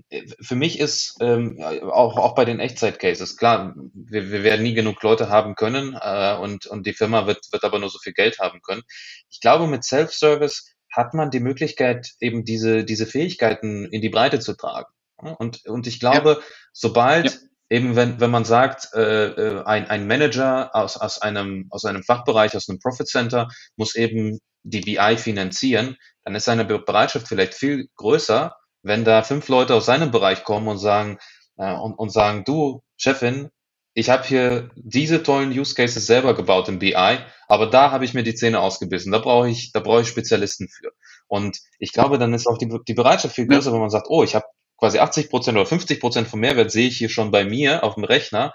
Äh, 0.09 0.23
für 0.41 0.55
mich 0.55 0.79
ist 0.79 1.17
ähm, 1.19 1.61
auch, 1.61 2.17
auch 2.17 2.35
bei 2.35 2.45
den 2.45 2.59
Echtzeit-Cases 2.59 3.37
klar, 3.37 3.75
wir, 3.93 4.31
wir 4.31 4.43
werden 4.43 4.63
nie 4.63 4.73
genug 4.73 5.01
Leute 5.03 5.29
haben 5.29 5.55
können 5.55 5.97
äh, 5.99 6.35
und, 6.35 6.65
und 6.67 6.85
die 6.85 6.93
Firma 6.93 7.27
wird, 7.27 7.51
wird 7.51 7.63
aber 7.63 7.79
nur 7.79 7.89
so 7.89 7.99
viel 7.99 8.13
Geld 8.13 8.39
haben 8.39 8.61
können. 8.61 8.83
Ich 9.29 9.39
glaube, 9.39 9.67
mit 9.67 9.83
Self-Service 9.83 10.73
hat 10.91 11.13
man 11.13 11.31
die 11.31 11.39
Möglichkeit, 11.39 12.11
eben 12.19 12.45
diese, 12.45 12.85
diese 12.85 13.07
Fähigkeiten 13.07 13.85
in 13.85 14.01
die 14.01 14.09
Breite 14.09 14.39
zu 14.39 14.55
tragen. 14.55 14.91
Und, 15.17 15.65
und 15.65 15.87
ich 15.87 15.99
glaube, 15.99 16.37
ja. 16.39 16.45
sobald 16.71 17.31
ja. 17.31 17.39
Eben, 17.73 17.95
wenn, 17.95 18.19
wenn 18.19 18.29
man 18.29 18.45
sagt, 18.45 18.93
äh, 18.93 19.25
äh, 19.25 19.63
ein, 19.65 19.89
ein 19.89 20.05
Manager 20.05 20.75
aus, 20.75 20.95
aus, 20.95 21.21
einem, 21.21 21.67
aus 21.71 21.85
einem 21.85 22.03
Fachbereich, 22.03 22.55
aus 22.55 22.69
einem 22.69 22.79
Profit 22.79 23.07
Center 23.07 23.47
muss 23.77 23.95
eben 23.95 24.39
die 24.61 24.81
BI 24.81 25.17
finanzieren, 25.17 25.97
dann 26.23 26.35
ist 26.35 26.45
seine 26.45 26.65
Bereitschaft 26.65 27.27
vielleicht 27.27 27.55
viel 27.55 27.87
größer, 27.95 28.55
wenn 28.83 29.03
da 29.03 29.23
fünf 29.23 29.47
Leute 29.49 29.73
aus 29.73 29.87
seinem 29.87 30.11
Bereich 30.11 30.43
kommen 30.43 30.67
und 30.67 30.77
sagen, 30.77 31.17
äh, 31.57 31.73
und, 31.73 31.95
und 31.95 32.11
sagen, 32.11 32.43
du, 32.45 32.83
Chefin, 32.95 33.49
ich 33.95 34.09
habe 34.09 34.23
hier 34.23 34.69
diese 34.75 35.23
tollen 35.23 35.51
Use 35.51 35.73
Cases 35.73 36.05
selber 36.05 36.35
gebaut 36.35 36.67
im 36.69 36.77
BI, 36.77 37.17
aber 37.47 37.67
da 37.67 37.91
habe 37.91 38.05
ich 38.05 38.13
mir 38.13 38.23
die 38.23 38.35
Zähne 38.35 38.59
ausgebissen. 38.59 39.11
Da 39.11 39.19
brauche 39.19 39.49
ich, 39.49 39.71
da 39.71 39.79
brauche 39.79 40.01
ich 40.01 40.07
Spezialisten 40.07 40.67
für. 40.67 40.91
Und 41.27 41.57
ich 41.79 41.91
glaube, 41.91 42.19
dann 42.19 42.33
ist 42.33 42.47
auch 42.47 42.57
die, 42.57 42.69
die 42.87 42.93
Bereitschaft 42.93 43.35
viel 43.35 43.47
größer, 43.47 43.73
wenn 43.73 43.79
man 43.79 43.89
sagt, 43.89 44.07
oh, 44.09 44.23
ich 44.23 44.35
habe 44.35 44.45
quasi 44.83 44.99
80 44.99 45.29
Prozent 45.29 45.57
oder 45.57 45.65
50 45.65 46.01
Prozent 46.01 46.27
vom 46.27 46.41
Mehrwert 46.41 46.69
sehe 46.69 46.89
ich 46.89 46.97
hier 46.97 47.07
schon 47.07 47.31
bei 47.31 47.45
mir 47.45 47.85
auf 47.85 47.95
dem 47.95 48.03
Rechner. 48.03 48.53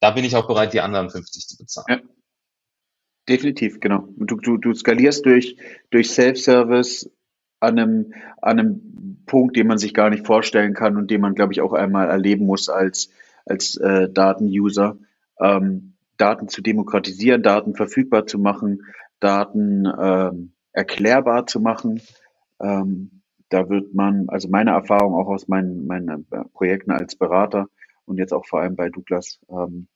Da 0.00 0.10
bin 0.12 0.24
ich 0.24 0.34
auch 0.34 0.46
bereit, 0.46 0.72
die 0.72 0.80
anderen 0.80 1.10
50 1.10 1.46
zu 1.46 1.58
bezahlen. 1.58 1.86
Ja. 1.90 2.00
Definitiv, 3.28 3.78
genau. 3.80 4.08
Du, 4.16 4.36
du, 4.36 4.56
du 4.56 4.72
skalierst 4.72 5.26
durch, 5.26 5.58
durch 5.90 6.10
Self-Service 6.10 7.10
an 7.60 7.78
einem, 7.78 8.14
an 8.40 8.58
einem 8.58 9.22
Punkt, 9.26 9.54
den 9.58 9.66
man 9.66 9.76
sich 9.76 9.92
gar 9.92 10.08
nicht 10.08 10.26
vorstellen 10.26 10.72
kann 10.72 10.96
und 10.96 11.10
den 11.10 11.20
man, 11.20 11.34
glaube 11.34 11.52
ich, 11.52 11.60
auch 11.60 11.74
einmal 11.74 12.08
erleben 12.08 12.46
muss 12.46 12.70
als, 12.70 13.10
als 13.44 13.76
äh, 13.76 14.08
Daten-User. 14.08 14.96
Ähm, 15.38 15.92
Daten 16.16 16.48
zu 16.48 16.62
demokratisieren, 16.62 17.42
Daten 17.42 17.74
verfügbar 17.74 18.26
zu 18.26 18.38
machen, 18.38 18.86
Daten 19.20 19.84
ähm, 20.00 20.52
erklärbar 20.72 21.46
zu 21.46 21.60
machen. 21.60 22.00
Ähm, 22.62 23.16
da 23.56 23.70
wird 23.70 23.94
man, 23.94 24.28
also 24.28 24.50
meine 24.50 24.72
Erfahrung 24.72 25.14
auch 25.14 25.28
aus 25.28 25.48
meinen, 25.48 25.86
meinen 25.86 26.26
äh, 26.30 26.44
Projekten 26.52 26.90
als 26.90 27.16
Berater 27.16 27.68
und 28.04 28.18
jetzt 28.18 28.34
auch 28.34 28.44
vor 28.44 28.60
allem 28.60 28.76
bei 28.76 28.90
Douglas, 28.90 29.40
ähm, 29.48 29.88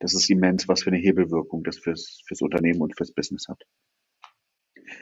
das 0.00 0.14
ist 0.14 0.28
immens, 0.30 0.66
was 0.66 0.82
für 0.82 0.90
eine 0.90 0.98
Hebelwirkung 0.98 1.62
das 1.62 1.78
fürs, 1.78 2.22
fürs 2.26 2.42
Unternehmen 2.42 2.80
und 2.80 2.96
fürs 2.96 3.12
Business 3.12 3.46
hat. 3.48 3.62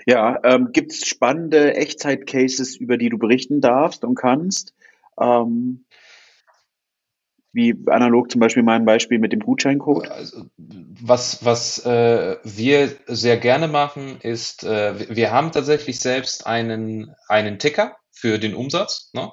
Ja, 0.07 0.39
ähm, 0.45 0.73
gibt 0.73 0.93
es 0.93 1.07
spannende 1.07 1.75
Echtzeit-Cases, 1.75 2.77
über 2.77 2.99
die 2.99 3.09
du 3.09 3.17
berichten 3.17 3.63
darfst 3.63 4.05
und 4.05 4.15
kannst? 4.15 4.75
Ähm, 5.19 5.87
wie 7.55 7.75
analog 7.87 8.31
zum 8.31 8.41
Beispiel 8.41 8.63
mein 8.63 8.85
Beispiel 8.85 9.19
mit 9.19 9.33
dem 9.33 9.41
Gutscheincode? 9.41 10.09
Also, 10.09 10.51
was 10.59 11.45
was 11.45 11.85
äh, 11.87 12.37
wir 12.45 12.93
sehr 13.07 13.39
gerne 13.39 13.69
machen, 13.69 14.19
ist, 14.21 14.65
äh, 14.65 15.15
wir 15.15 15.33
haben 15.33 15.51
tatsächlich 15.53 16.01
selbst 16.01 16.47
einen, 16.47 17.15
einen 17.29 17.59
Ticker 17.59 17.97
für 18.13 18.39
den 18.39 18.55
Umsatz, 18.55 19.11
ne? 19.13 19.33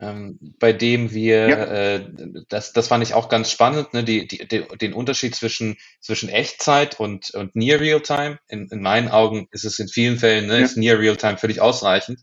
ähm, 0.00 0.38
bei 0.58 0.72
dem 0.72 1.12
wir, 1.12 1.48
ja. 1.48 1.56
äh, 1.64 2.10
das, 2.48 2.72
das 2.72 2.88
fand 2.88 3.04
ich 3.04 3.12
auch 3.14 3.28
ganz 3.28 3.50
spannend, 3.50 3.92
ne? 3.92 4.02
die, 4.02 4.26
die, 4.26 4.48
die, 4.48 4.64
den 4.78 4.94
Unterschied 4.94 5.34
zwischen, 5.34 5.76
zwischen 6.00 6.30
Echtzeit 6.30 6.98
und, 6.98 7.30
und 7.34 7.54
Near 7.54 7.80
Real-Time. 7.80 8.38
In, 8.48 8.68
in 8.70 8.80
meinen 8.80 9.08
Augen 9.08 9.48
ist 9.50 9.64
es 9.64 9.78
in 9.78 9.88
vielen 9.88 10.18
Fällen, 10.18 10.46
ne, 10.46 10.58
ja. 10.58 10.64
ist 10.64 10.76
Near 10.76 10.98
Real-Time 10.98 11.36
völlig 11.36 11.60
ausreichend. 11.60 12.20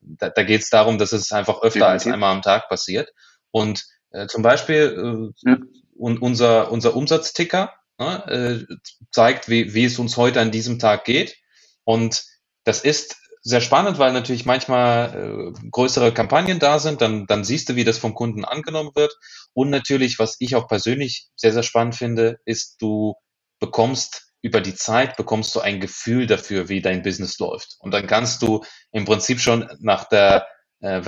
Da, 0.00 0.30
da 0.30 0.42
geht 0.42 0.62
es 0.62 0.70
darum, 0.70 0.98
dass 0.98 1.12
es 1.12 1.30
einfach 1.30 1.62
öfter 1.62 1.80
Definitiv. 1.80 2.06
als 2.06 2.06
einmal 2.06 2.32
am 2.32 2.42
Tag 2.42 2.68
passiert. 2.68 3.12
Und 3.52 3.84
äh, 4.10 4.26
zum 4.26 4.42
Beispiel 4.42 5.32
äh, 5.44 5.50
ja. 5.50 5.58
un, 5.94 6.18
unser, 6.18 6.72
unser 6.72 6.96
Umsatzticker 6.96 7.74
ne, 7.98 8.66
äh, 8.68 8.74
zeigt, 9.12 9.48
wie, 9.48 9.74
wie 9.74 9.84
es 9.84 9.98
uns 10.00 10.16
heute 10.16 10.40
an 10.40 10.50
diesem 10.50 10.80
Tag 10.80 11.04
geht. 11.04 11.36
Und 11.84 12.24
das 12.64 12.80
ist 12.80 13.19
sehr 13.42 13.60
spannend, 13.60 13.98
weil 13.98 14.12
natürlich 14.12 14.44
manchmal 14.44 15.52
äh, 15.54 15.68
größere 15.70 16.12
Kampagnen 16.12 16.58
da 16.58 16.78
sind, 16.78 17.00
dann, 17.00 17.26
dann 17.26 17.44
siehst 17.44 17.68
du, 17.68 17.76
wie 17.76 17.84
das 17.84 17.98
vom 17.98 18.14
Kunden 18.14 18.44
angenommen 18.44 18.90
wird. 18.94 19.16
Und 19.54 19.70
natürlich, 19.70 20.18
was 20.18 20.36
ich 20.40 20.56
auch 20.56 20.68
persönlich 20.68 21.28
sehr, 21.36 21.52
sehr 21.52 21.62
spannend 21.62 21.96
finde, 21.96 22.38
ist, 22.44 22.76
du 22.80 23.14
bekommst 23.58 24.30
über 24.42 24.60
die 24.60 24.74
Zeit 24.74 25.16
bekommst 25.16 25.54
du 25.54 25.60
ein 25.60 25.80
Gefühl 25.80 26.26
dafür, 26.26 26.68
wie 26.68 26.80
dein 26.80 27.02
Business 27.02 27.38
läuft. 27.38 27.76
Und 27.80 27.92
dann 27.92 28.06
kannst 28.06 28.42
du 28.42 28.64
im 28.90 29.04
Prinzip 29.04 29.40
schon 29.40 29.68
nach 29.80 30.04
der, 30.08 30.46
äh, 30.80 31.02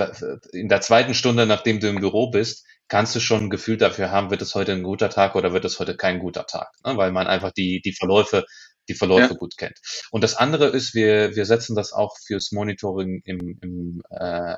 in 0.51 0.69
der 0.69 0.81
zweiten 0.81 1.13
Stunde, 1.15 1.45
nachdem 1.45 1.79
du 1.79 1.89
im 1.89 1.99
Büro 1.99 2.29
bist, 2.29 2.65
kannst 2.87 3.15
du 3.15 3.19
schon 3.19 3.45
ein 3.45 3.49
Gefühl 3.49 3.77
dafür 3.77 4.11
haben, 4.11 4.29
wird 4.29 4.41
es 4.41 4.53
heute 4.53 4.73
ein 4.73 4.83
guter 4.83 5.09
Tag 5.09 5.35
oder 5.35 5.53
wird 5.53 5.65
es 5.65 5.79
heute 5.79 5.97
kein 5.97 6.19
guter 6.19 6.45
Tag, 6.45 6.69
ne? 6.85 6.95
weil 6.97 7.11
man 7.11 7.27
einfach 7.27 7.51
die, 7.51 7.81
die 7.81 7.93
Verläufe 7.93 8.45
die 8.89 8.93
Verläufe 8.93 9.33
ja. 9.33 9.37
gut 9.37 9.57
kennt. 9.57 9.79
Und 10.11 10.23
das 10.23 10.35
andere 10.35 10.67
ist, 10.67 10.93
wir, 10.93 11.35
wir 11.35 11.45
setzen 11.45 11.75
das 11.75 11.93
auch 11.93 12.17
fürs 12.25 12.51
Monitoring 12.51 13.21
im, 13.25 13.57
im, 13.61 14.01
äh, 14.09 14.55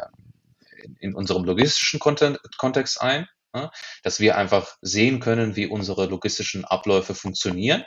in, 0.83 0.95
in 0.99 1.15
unserem 1.15 1.43
logistischen 1.43 1.99
Content, 1.99 2.39
Kontext 2.57 3.01
ein, 3.01 3.27
ja? 3.53 3.71
dass 4.03 4.19
wir 4.19 4.37
einfach 4.37 4.75
sehen 4.81 5.19
können, 5.19 5.55
wie 5.55 5.67
unsere 5.67 6.07
logistischen 6.07 6.65
Abläufe 6.65 7.15
funktionieren. 7.15 7.83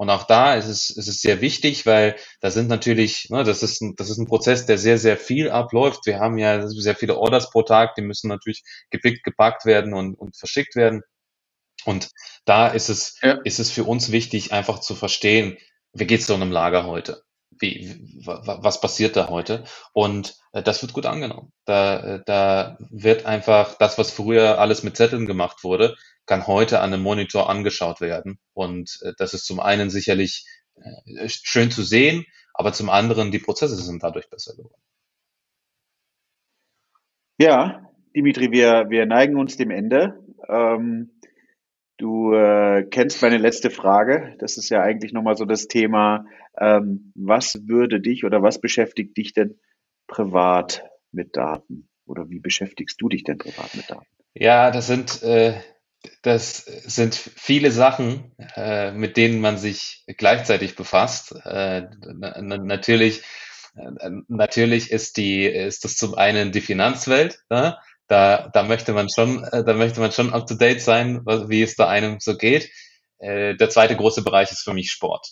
Und 0.00 0.08
auch 0.08 0.24
da 0.24 0.54
ist 0.54 0.66
es, 0.66 0.88
ist 0.88 1.08
es 1.08 1.20
sehr 1.20 1.42
wichtig, 1.42 1.84
weil 1.84 2.16
da 2.40 2.50
sind 2.50 2.68
natürlich, 2.68 3.26
ne, 3.28 3.44
das, 3.44 3.62
ist 3.62 3.82
ein, 3.82 3.96
das 3.96 4.08
ist 4.08 4.16
ein 4.16 4.26
Prozess, 4.26 4.64
der 4.64 4.78
sehr, 4.78 4.96
sehr 4.96 5.18
viel 5.18 5.50
abläuft. 5.50 6.06
Wir 6.06 6.18
haben 6.20 6.38
ja 6.38 6.66
sehr 6.68 6.96
viele 6.96 7.18
Orders 7.18 7.50
pro 7.50 7.62
Tag, 7.62 7.96
die 7.96 8.00
müssen 8.00 8.28
natürlich 8.28 8.62
gepickt, 8.88 9.24
gepackt 9.24 9.66
werden 9.66 9.92
und, 9.92 10.14
und 10.14 10.38
verschickt 10.38 10.74
werden. 10.74 11.02
Und 11.84 12.10
da 12.44 12.68
ist 12.68 12.88
es, 12.88 13.18
ja. 13.22 13.38
ist 13.44 13.58
es 13.58 13.70
für 13.70 13.84
uns 13.84 14.12
wichtig, 14.12 14.52
einfach 14.52 14.80
zu 14.80 14.94
verstehen, 14.94 15.56
wie 15.92 16.06
geht's 16.06 16.26
so 16.26 16.34
einem 16.34 16.50
Lager 16.50 16.86
heute? 16.86 17.22
Wie, 17.58 18.22
was 18.24 18.80
passiert 18.80 19.16
da 19.16 19.28
heute? 19.28 19.64
Und 19.92 20.36
äh, 20.52 20.62
das 20.62 20.82
wird 20.82 20.92
gut 20.92 21.04
angenommen. 21.04 21.52
Da, 21.64 22.16
äh, 22.16 22.22
da 22.24 22.78
wird 22.90 23.26
einfach 23.26 23.76
das, 23.76 23.98
was 23.98 24.10
früher 24.10 24.58
alles 24.58 24.82
mit 24.82 24.96
Zetteln 24.96 25.26
gemacht 25.26 25.62
wurde, 25.62 25.96
kann 26.26 26.46
heute 26.46 26.80
an 26.80 26.94
einem 26.94 27.02
Monitor 27.02 27.50
angeschaut 27.50 28.00
werden. 28.00 28.38
Und 28.54 29.00
äh, 29.02 29.12
das 29.18 29.34
ist 29.34 29.46
zum 29.46 29.60
einen 29.60 29.90
sicherlich 29.90 30.46
äh, 30.76 31.28
schön 31.28 31.70
zu 31.70 31.82
sehen, 31.82 32.24
aber 32.54 32.72
zum 32.72 32.88
anderen 32.88 33.30
die 33.30 33.38
Prozesse 33.40 33.76
sind 33.76 34.02
dadurch 34.02 34.30
besser 34.30 34.54
geworden. 34.54 34.80
Ja, 37.38 37.90
Dimitri, 38.14 38.50
wir, 38.52 38.90
wir 38.90 39.06
neigen 39.06 39.36
uns 39.36 39.56
dem 39.56 39.70
Ende. 39.70 40.22
Ähm, 40.48 41.10
Du 42.00 42.32
äh, 42.32 42.86
kennst 42.90 43.20
meine 43.20 43.36
letzte 43.36 43.68
Frage. 43.68 44.34
Das 44.38 44.56
ist 44.56 44.70
ja 44.70 44.80
eigentlich 44.80 45.12
nochmal 45.12 45.36
so 45.36 45.44
das 45.44 45.68
Thema, 45.68 46.24
ähm, 46.58 47.12
was 47.14 47.68
würde 47.68 48.00
dich 48.00 48.24
oder 48.24 48.42
was 48.42 48.58
beschäftigt 48.58 49.18
dich 49.18 49.34
denn 49.34 49.60
privat 50.06 50.82
mit 51.12 51.36
Daten? 51.36 51.90
Oder 52.06 52.30
wie 52.30 52.40
beschäftigst 52.40 52.98
du 53.02 53.10
dich 53.10 53.22
denn 53.24 53.36
privat 53.36 53.74
mit 53.74 53.90
Daten? 53.90 54.06
Ja, 54.32 54.70
das 54.70 54.86
sind, 54.86 55.22
äh, 55.22 55.60
das 56.22 56.56
sind 56.64 57.14
viele 57.14 57.70
Sachen, 57.70 58.32
äh, 58.56 58.92
mit 58.92 59.18
denen 59.18 59.42
man 59.42 59.58
sich 59.58 60.06
gleichzeitig 60.16 60.76
befasst. 60.76 61.34
Äh, 61.44 61.82
natürlich, 62.06 63.20
äh, 63.76 64.10
natürlich 64.26 64.90
ist 64.90 65.18
die, 65.18 65.44
ist 65.44 65.84
das 65.84 65.98
zum 65.98 66.14
einen 66.14 66.50
die 66.50 66.62
Finanzwelt. 66.62 67.44
Ne? 67.50 67.76
Da, 68.10 68.50
da 68.52 68.64
möchte 68.64 68.92
man 68.92 69.08
schon, 69.08 69.44
äh, 69.44 69.62
da 69.62 69.72
möchte 69.72 70.00
man 70.00 70.10
schon 70.10 70.32
up 70.34 70.46
to 70.46 70.54
date 70.54 70.82
sein, 70.82 71.24
wie 71.24 71.62
es 71.62 71.76
da 71.76 71.88
einem 71.88 72.18
so 72.18 72.36
geht. 72.36 72.68
Äh, 73.18 73.54
der 73.54 73.70
zweite 73.70 73.96
große 73.96 74.24
Bereich 74.24 74.50
ist 74.50 74.64
für 74.64 74.74
mich 74.74 74.90
Sport. 74.90 75.28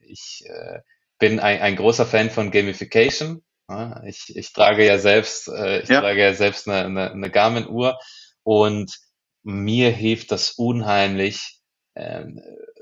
Ich 0.00 0.42
äh, 0.46 0.80
bin 1.18 1.38
ein, 1.38 1.60
ein 1.60 1.76
großer 1.76 2.06
Fan 2.06 2.30
von 2.30 2.50
Gamification. 2.50 3.42
Ich, 4.06 4.34
ich 4.34 4.54
trage 4.54 4.86
ja 4.86 4.98
selbst, 4.98 5.46
ich 5.48 5.90
ja. 5.90 6.00
trage 6.00 6.22
ja 6.22 6.32
selbst 6.32 6.66
eine, 6.66 6.86
eine, 6.86 7.10
eine 7.10 7.30
Garmin-Uhr 7.30 7.98
und 8.42 8.96
mir 9.42 9.90
hilft 9.90 10.32
das 10.32 10.52
unheimlich, 10.52 11.60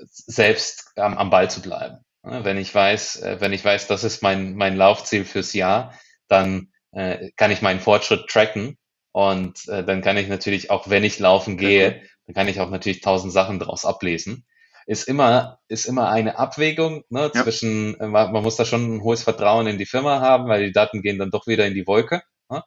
selbst 0.09 0.93
am, 0.95 1.17
am 1.17 1.29
Ball 1.29 1.51
zu 1.51 1.61
bleiben. 1.61 1.97
Wenn 2.21 2.57
ich 2.57 2.73
weiß, 2.73 3.21
wenn 3.39 3.51
ich 3.51 3.65
weiß, 3.65 3.87
das 3.87 4.05
ist 4.05 4.23
mein, 4.23 4.55
mein 4.55 4.77
Laufziel 4.77 5.25
fürs 5.25 5.51
Jahr, 5.51 5.93
dann 6.29 6.71
kann 6.93 7.51
ich 7.51 7.61
meinen 7.61 7.81
Fortschritt 7.81 8.29
tracken 8.29 8.77
und 9.17 9.67
äh, 9.67 9.83
dann 9.83 10.03
kann 10.03 10.15
ich 10.17 10.27
natürlich, 10.27 10.69
auch 10.69 10.91
wenn 10.91 11.03
ich 11.03 11.17
laufen 11.17 11.57
gehe, 11.57 12.03
dann 12.27 12.35
kann 12.35 12.47
ich 12.47 12.59
auch 12.59 12.69
natürlich 12.69 13.01
tausend 13.01 13.33
Sachen 13.33 13.57
daraus 13.57 13.83
ablesen. 13.83 14.45
Ist 14.85 15.07
immer, 15.07 15.57
ist 15.67 15.85
immer 15.85 16.09
eine 16.11 16.37
Abwägung 16.37 17.03
ne, 17.09 17.31
zwischen, 17.31 17.99
äh, 17.99 18.05
man, 18.05 18.31
man 18.31 18.43
muss 18.43 18.57
da 18.57 18.63
schon 18.63 18.97
ein 18.97 19.01
hohes 19.01 19.23
Vertrauen 19.23 19.65
in 19.65 19.79
die 19.79 19.87
Firma 19.87 20.21
haben, 20.21 20.47
weil 20.47 20.67
die 20.67 20.71
Daten 20.71 21.01
gehen 21.01 21.17
dann 21.17 21.31
doch 21.31 21.47
wieder 21.47 21.65
in 21.65 21.73
die 21.73 21.87
Wolke. 21.87 22.21
Ne? 22.47 22.61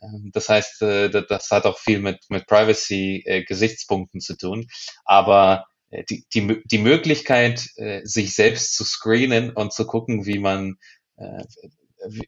Ähm, 0.00 0.30
das 0.32 0.48
heißt, 0.48 0.82
äh, 0.82 1.10
das 1.10 1.50
hat 1.50 1.66
auch 1.66 1.76
viel 1.80 1.98
mit, 1.98 2.20
mit 2.28 2.46
Privacy-Gesichtspunkten 2.46 4.20
äh, 4.20 4.22
zu 4.22 4.36
tun. 4.36 4.68
Aber 5.04 5.66
äh, 5.90 6.04
die, 6.08 6.24
die, 6.32 6.62
die 6.66 6.78
Möglichkeit, 6.78 7.66
äh, 7.78 8.02
sich 8.04 8.32
selbst 8.32 8.76
zu 8.76 8.84
screenen 8.84 9.50
und 9.50 9.72
zu 9.72 9.88
gucken, 9.88 10.24
wie 10.24 10.38
man, 10.38 10.76
äh, 11.16 11.42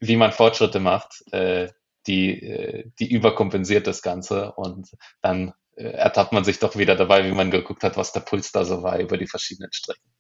wie 0.01 0.17
man 0.17 0.33
Fortschritte 0.33 0.81
macht, 0.81 1.23
äh, 1.31 1.69
die, 2.09 2.43
äh, 2.43 2.91
die 2.99 3.13
überkompensiert 3.13 3.87
das 3.87 4.03
Ganze 4.03 4.53
und 4.53 4.91
dann 5.23 5.53
äh, 5.77 5.85
ertappt 5.85 6.33
man 6.33 6.45
sich 6.45 6.59
doch 6.59 6.77
wieder 6.77 6.97
dabei, 6.97 7.25
wie 7.25 7.35
man 7.35 7.51
geguckt 7.51 7.85
hat, 7.85 7.97
was 7.97 8.13
der 8.13 8.21
Puls 8.21 8.51
da 8.53 8.65
so 8.65 8.83
war 8.83 8.99
über 8.99 9.17
die 9.17 9.27
verschiedenen 9.27 9.73
Strecken. 9.73 10.11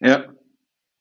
Ja, 0.00 0.34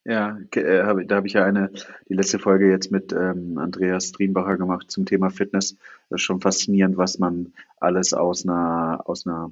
ja, 0.03 0.39
äh, 0.55 1.05
da 1.05 1.15
habe 1.15 1.27
ich 1.27 1.33
ja 1.33 1.45
eine, 1.45 1.71
die 2.09 2.15
letzte 2.15 2.39
Folge 2.39 2.69
jetzt 2.69 2.91
mit 2.91 3.13
ähm, 3.13 3.57
Andreas 3.59 4.07
Strienbacher 4.07 4.57
gemacht 4.57 4.89
zum 4.89 5.05
Thema 5.05 5.29
Fitness. 5.29 5.77
Das 6.09 6.17
ist 6.17 6.21
schon 6.21 6.41
faszinierend, 6.41 6.97
was 6.97 7.19
man 7.19 7.53
alles 7.79 8.13
aus 8.13 8.43
einer, 8.47 9.01
aus 9.05 9.27
einer 9.27 9.51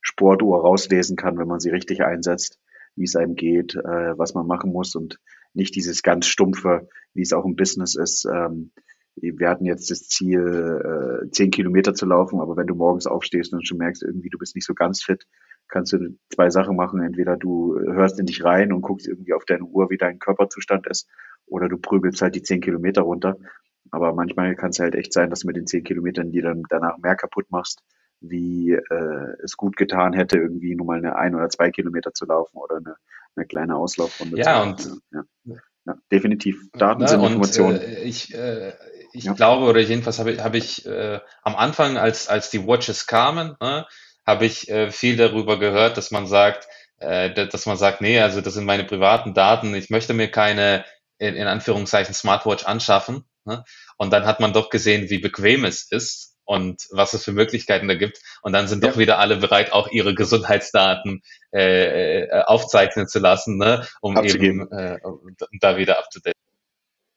Sportuhr 0.00 0.60
rauslesen 0.60 1.16
kann, 1.16 1.38
wenn 1.38 1.48
man 1.48 1.60
sie 1.60 1.70
richtig 1.70 2.02
einsetzt, 2.02 2.58
wie 2.96 3.04
es 3.04 3.16
einem 3.16 3.34
geht, 3.34 3.74
äh, 3.74 4.18
was 4.18 4.32
man 4.34 4.46
machen 4.46 4.72
muss 4.72 4.94
und 4.94 5.18
nicht 5.54 5.74
dieses 5.74 6.02
ganz 6.02 6.26
stumpfe, 6.26 6.88
wie 7.14 7.22
es 7.22 7.32
auch 7.32 7.44
im 7.44 7.56
Business 7.56 7.96
ist. 7.96 8.26
Ähm, 8.26 8.72
wir 9.16 9.48
hatten 9.48 9.64
jetzt 9.64 9.90
das 9.90 10.08
Ziel, 10.08 10.40
äh, 11.24 11.30
zehn 11.30 11.50
Kilometer 11.50 11.94
zu 11.94 12.06
laufen, 12.06 12.40
aber 12.40 12.56
wenn 12.56 12.66
du 12.66 12.74
morgens 12.74 13.06
aufstehst 13.06 13.52
und 13.52 13.66
schon 13.66 13.78
merkst, 13.78 14.02
irgendwie 14.02 14.30
du 14.30 14.38
bist 14.38 14.54
nicht 14.54 14.66
so 14.66 14.74
ganz 14.74 15.02
fit, 15.02 15.26
kannst 15.68 15.92
du 15.92 16.16
zwei 16.30 16.50
Sachen 16.50 16.76
machen. 16.76 17.02
Entweder 17.02 17.36
du 17.36 17.78
hörst 17.78 18.18
in 18.18 18.26
dich 18.26 18.44
rein 18.44 18.72
und 18.72 18.82
guckst 18.82 19.08
irgendwie 19.08 19.32
auf 19.34 19.44
deine 19.44 19.64
Uhr, 19.64 19.90
wie 19.90 19.98
dein 19.98 20.18
Körperzustand 20.18 20.86
ist, 20.86 21.08
oder 21.46 21.68
du 21.68 21.78
prügelst 21.78 22.22
halt 22.22 22.34
die 22.34 22.42
zehn 22.42 22.60
Kilometer 22.60 23.02
runter. 23.02 23.36
Aber 23.90 24.14
manchmal 24.14 24.54
kann 24.54 24.70
es 24.70 24.78
halt 24.78 24.94
echt 24.94 25.12
sein, 25.12 25.30
dass 25.30 25.40
du 25.40 25.48
mit 25.48 25.56
den 25.56 25.66
zehn 25.66 25.84
Kilometern 25.84 26.30
dir 26.30 26.42
dann 26.42 26.62
danach 26.68 26.98
mehr 26.98 27.16
kaputt 27.16 27.50
machst, 27.50 27.82
wie 28.20 28.72
äh, 28.72 29.34
es 29.42 29.56
gut 29.56 29.76
getan 29.76 30.12
hätte, 30.12 30.38
irgendwie 30.38 30.74
nur 30.74 30.86
mal 30.86 30.98
eine 30.98 31.16
ein 31.16 31.34
oder 31.34 31.48
zwei 31.48 31.70
Kilometer 31.70 32.12
zu 32.12 32.26
laufen 32.26 32.56
oder 32.58 32.76
eine 32.76 32.96
eine 33.36 33.46
kleine 33.46 33.76
Auslaufrunde. 33.76 34.38
Ja, 34.38 34.62
und 34.62 34.84
ja. 35.12 35.22
ja. 35.84 35.94
definitiv. 36.10 36.70
Daten 36.72 37.06
sind 37.06 37.22
Informationen. 37.22 37.80
Äh, 37.80 38.02
ich 38.02 38.34
äh, 38.34 38.72
ich 39.12 39.24
ja. 39.24 39.32
glaube, 39.32 39.66
oder 39.66 39.80
jedenfalls 39.80 40.18
habe 40.18 40.32
ich, 40.32 40.40
hab 40.40 40.54
ich 40.54 40.86
äh, 40.86 41.20
am 41.42 41.56
Anfang, 41.56 41.96
als, 41.96 42.28
als 42.28 42.50
die 42.50 42.66
Watches 42.66 43.06
kamen, 43.06 43.56
ne, 43.60 43.86
habe 44.26 44.46
ich 44.46 44.68
äh, 44.68 44.90
viel 44.90 45.16
darüber 45.16 45.58
gehört, 45.58 45.96
dass 45.96 46.10
man 46.10 46.26
sagt, 46.26 46.68
äh, 46.98 47.30
dass 47.48 47.66
man 47.66 47.76
sagt, 47.76 48.00
nee, 48.00 48.20
also 48.20 48.40
das 48.40 48.54
sind 48.54 48.64
meine 48.64 48.84
privaten 48.84 49.34
Daten, 49.34 49.74
ich 49.74 49.90
möchte 49.90 50.14
mir 50.14 50.30
keine 50.30 50.84
in, 51.18 51.34
in 51.34 51.46
Anführungszeichen 51.46 52.14
Smartwatch 52.14 52.64
anschaffen. 52.64 53.24
Ne? 53.44 53.64
Und 53.96 54.12
dann 54.12 54.26
hat 54.26 54.40
man 54.40 54.52
doch 54.52 54.70
gesehen, 54.70 55.10
wie 55.10 55.18
bequem 55.18 55.64
es 55.64 55.90
ist 55.90 56.29
und 56.44 56.86
was 56.90 57.12
es 57.14 57.24
für 57.24 57.32
Möglichkeiten 57.32 57.88
da 57.88 57.94
gibt. 57.94 58.20
Und 58.42 58.52
dann 58.52 58.68
sind 58.68 58.82
ja. 58.82 58.90
doch 58.90 58.98
wieder 58.98 59.18
alle 59.18 59.36
bereit, 59.36 59.72
auch 59.72 59.90
ihre 59.90 60.14
Gesundheitsdaten 60.14 61.22
äh, 61.52 62.22
äh, 62.24 62.42
aufzeichnen 62.44 63.06
zu 63.06 63.18
lassen, 63.18 63.56
ne? 63.56 63.86
um 64.00 64.16
Abzugeben. 64.16 64.62
eben 64.62 64.72
äh, 64.72 64.98
da 65.60 65.76
wieder 65.76 66.02
date. 66.24 66.34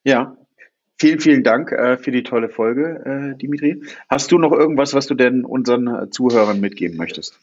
Ja, 0.04 0.38
Vielen, 1.00 1.20
vielen 1.20 1.44
Dank 1.44 1.72
äh, 1.72 1.98
für 1.98 2.12
die 2.12 2.24
tolle 2.24 2.50
Folge, 2.50 3.34
äh, 3.34 3.38
Dimitri. 3.38 3.84
Hast 4.10 4.32
du 4.32 4.38
noch 4.38 4.52
irgendwas, 4.52 4.94
was 4.94 5.08
du 5.08 5.16
denn 5.16 5.44
unseren 5.44 6.12
Zuhörern 6.12 6.62
mitgeben 6.62 6.98
möchtest? 6.98 7.40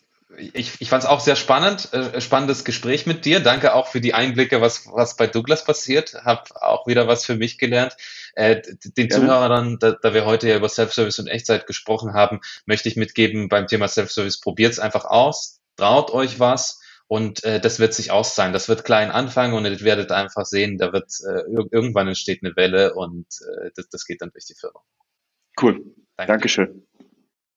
Ich, 0.54 0.80
ich 0.80 0.88
fand 0.88 1.02
es 1.02 1.08
auch 1.08 1.20
sehr 1.20 1.36
spannend, 1.36 1.92
äh, 1.92 2.20
spannendes 2.20 2.64
Gespräch 2.64 3.06
mit 3.06 3.24
dir. 3.24 3.40
Danke 3.40 3.74
auch 3.74 3.88
für 3.88 4.00
die 4.00 4.14
Einblicke, 4.14 4.60
was, 4.60 4.86
was 4.92 5.16
bei 5.16 5.26
Douglas 5.26 5.64
passiert. 5.64 6.14
Hab 6.24 6.50
auch 6.54 6.86
wieder 6.86 7.08
was 7.08 7.26
für 7.26 7.34
mich 7.34 7.58
gelernt. 7.58 7.96
Äh, 8.34 8.62
den 8.96 9.08
ja. 9.08 9.16
Zuhörern, 9.16 9.78
da, 9.78 9.92
da 9.92 10.14
wir 10.14 10.24
heute 10.24 10.48
ja 10.48 10.56
über 10.56 10.68
Self-Service 10.68 11.18
und 11.18 11.26
Echtzeit 11.26 11.66
gesprochen 11.66 12.14
haben, 12.14 12.40
möchte 12.66 12.88
ich 12.88 12.96
mitgeben 12.96 13.48
beim 13.48 13.66
Thema 13.66 13.88
Self-Service, 13.88 14.40
probiert 14.40 14.72
es 14.72 14.78
einfach 14.78 15.04
aus, 15.04 15.60
traut 15.76 16.10
euch 16.12 16.40
was 16.40 16.80
und 17.08 17.42
äh, 17.42 17.60
das 17.60 17.80
wird 17.80 17.92
sich 17.92 18.12
auszahlen. 18.12 18.52
Das 18.52 18.68
wird 18.68 18.84
klein 18.84 19.10
anfangen 19.10 19.54
und 19.54 19.64
ihr 19.64 19.80
werdet 19.80 20.12
einfach 20.12 20.44
sehen, 20.44 20.78
da 20.78 20.92
wird 20.92 21.10
äh, 21.26 21.42
irgendwann 21.72 22.08
entsteht 22.08 22.44
eine 22.44 22.54
Welle 22.54 22.94
und 22.94 23.26
äh, 23.26 23.70
das, 23.74 23.88
das 23.88 24.04
geht 24.04 24.22
dann 24.22 24.30
durch 24.30 24.46
die 24.46 24.54
Firma. 24.54 24.80
Cool. 25.60 25.84
Danke. 26.16 26.32
Dankeschön. 26.32 26.86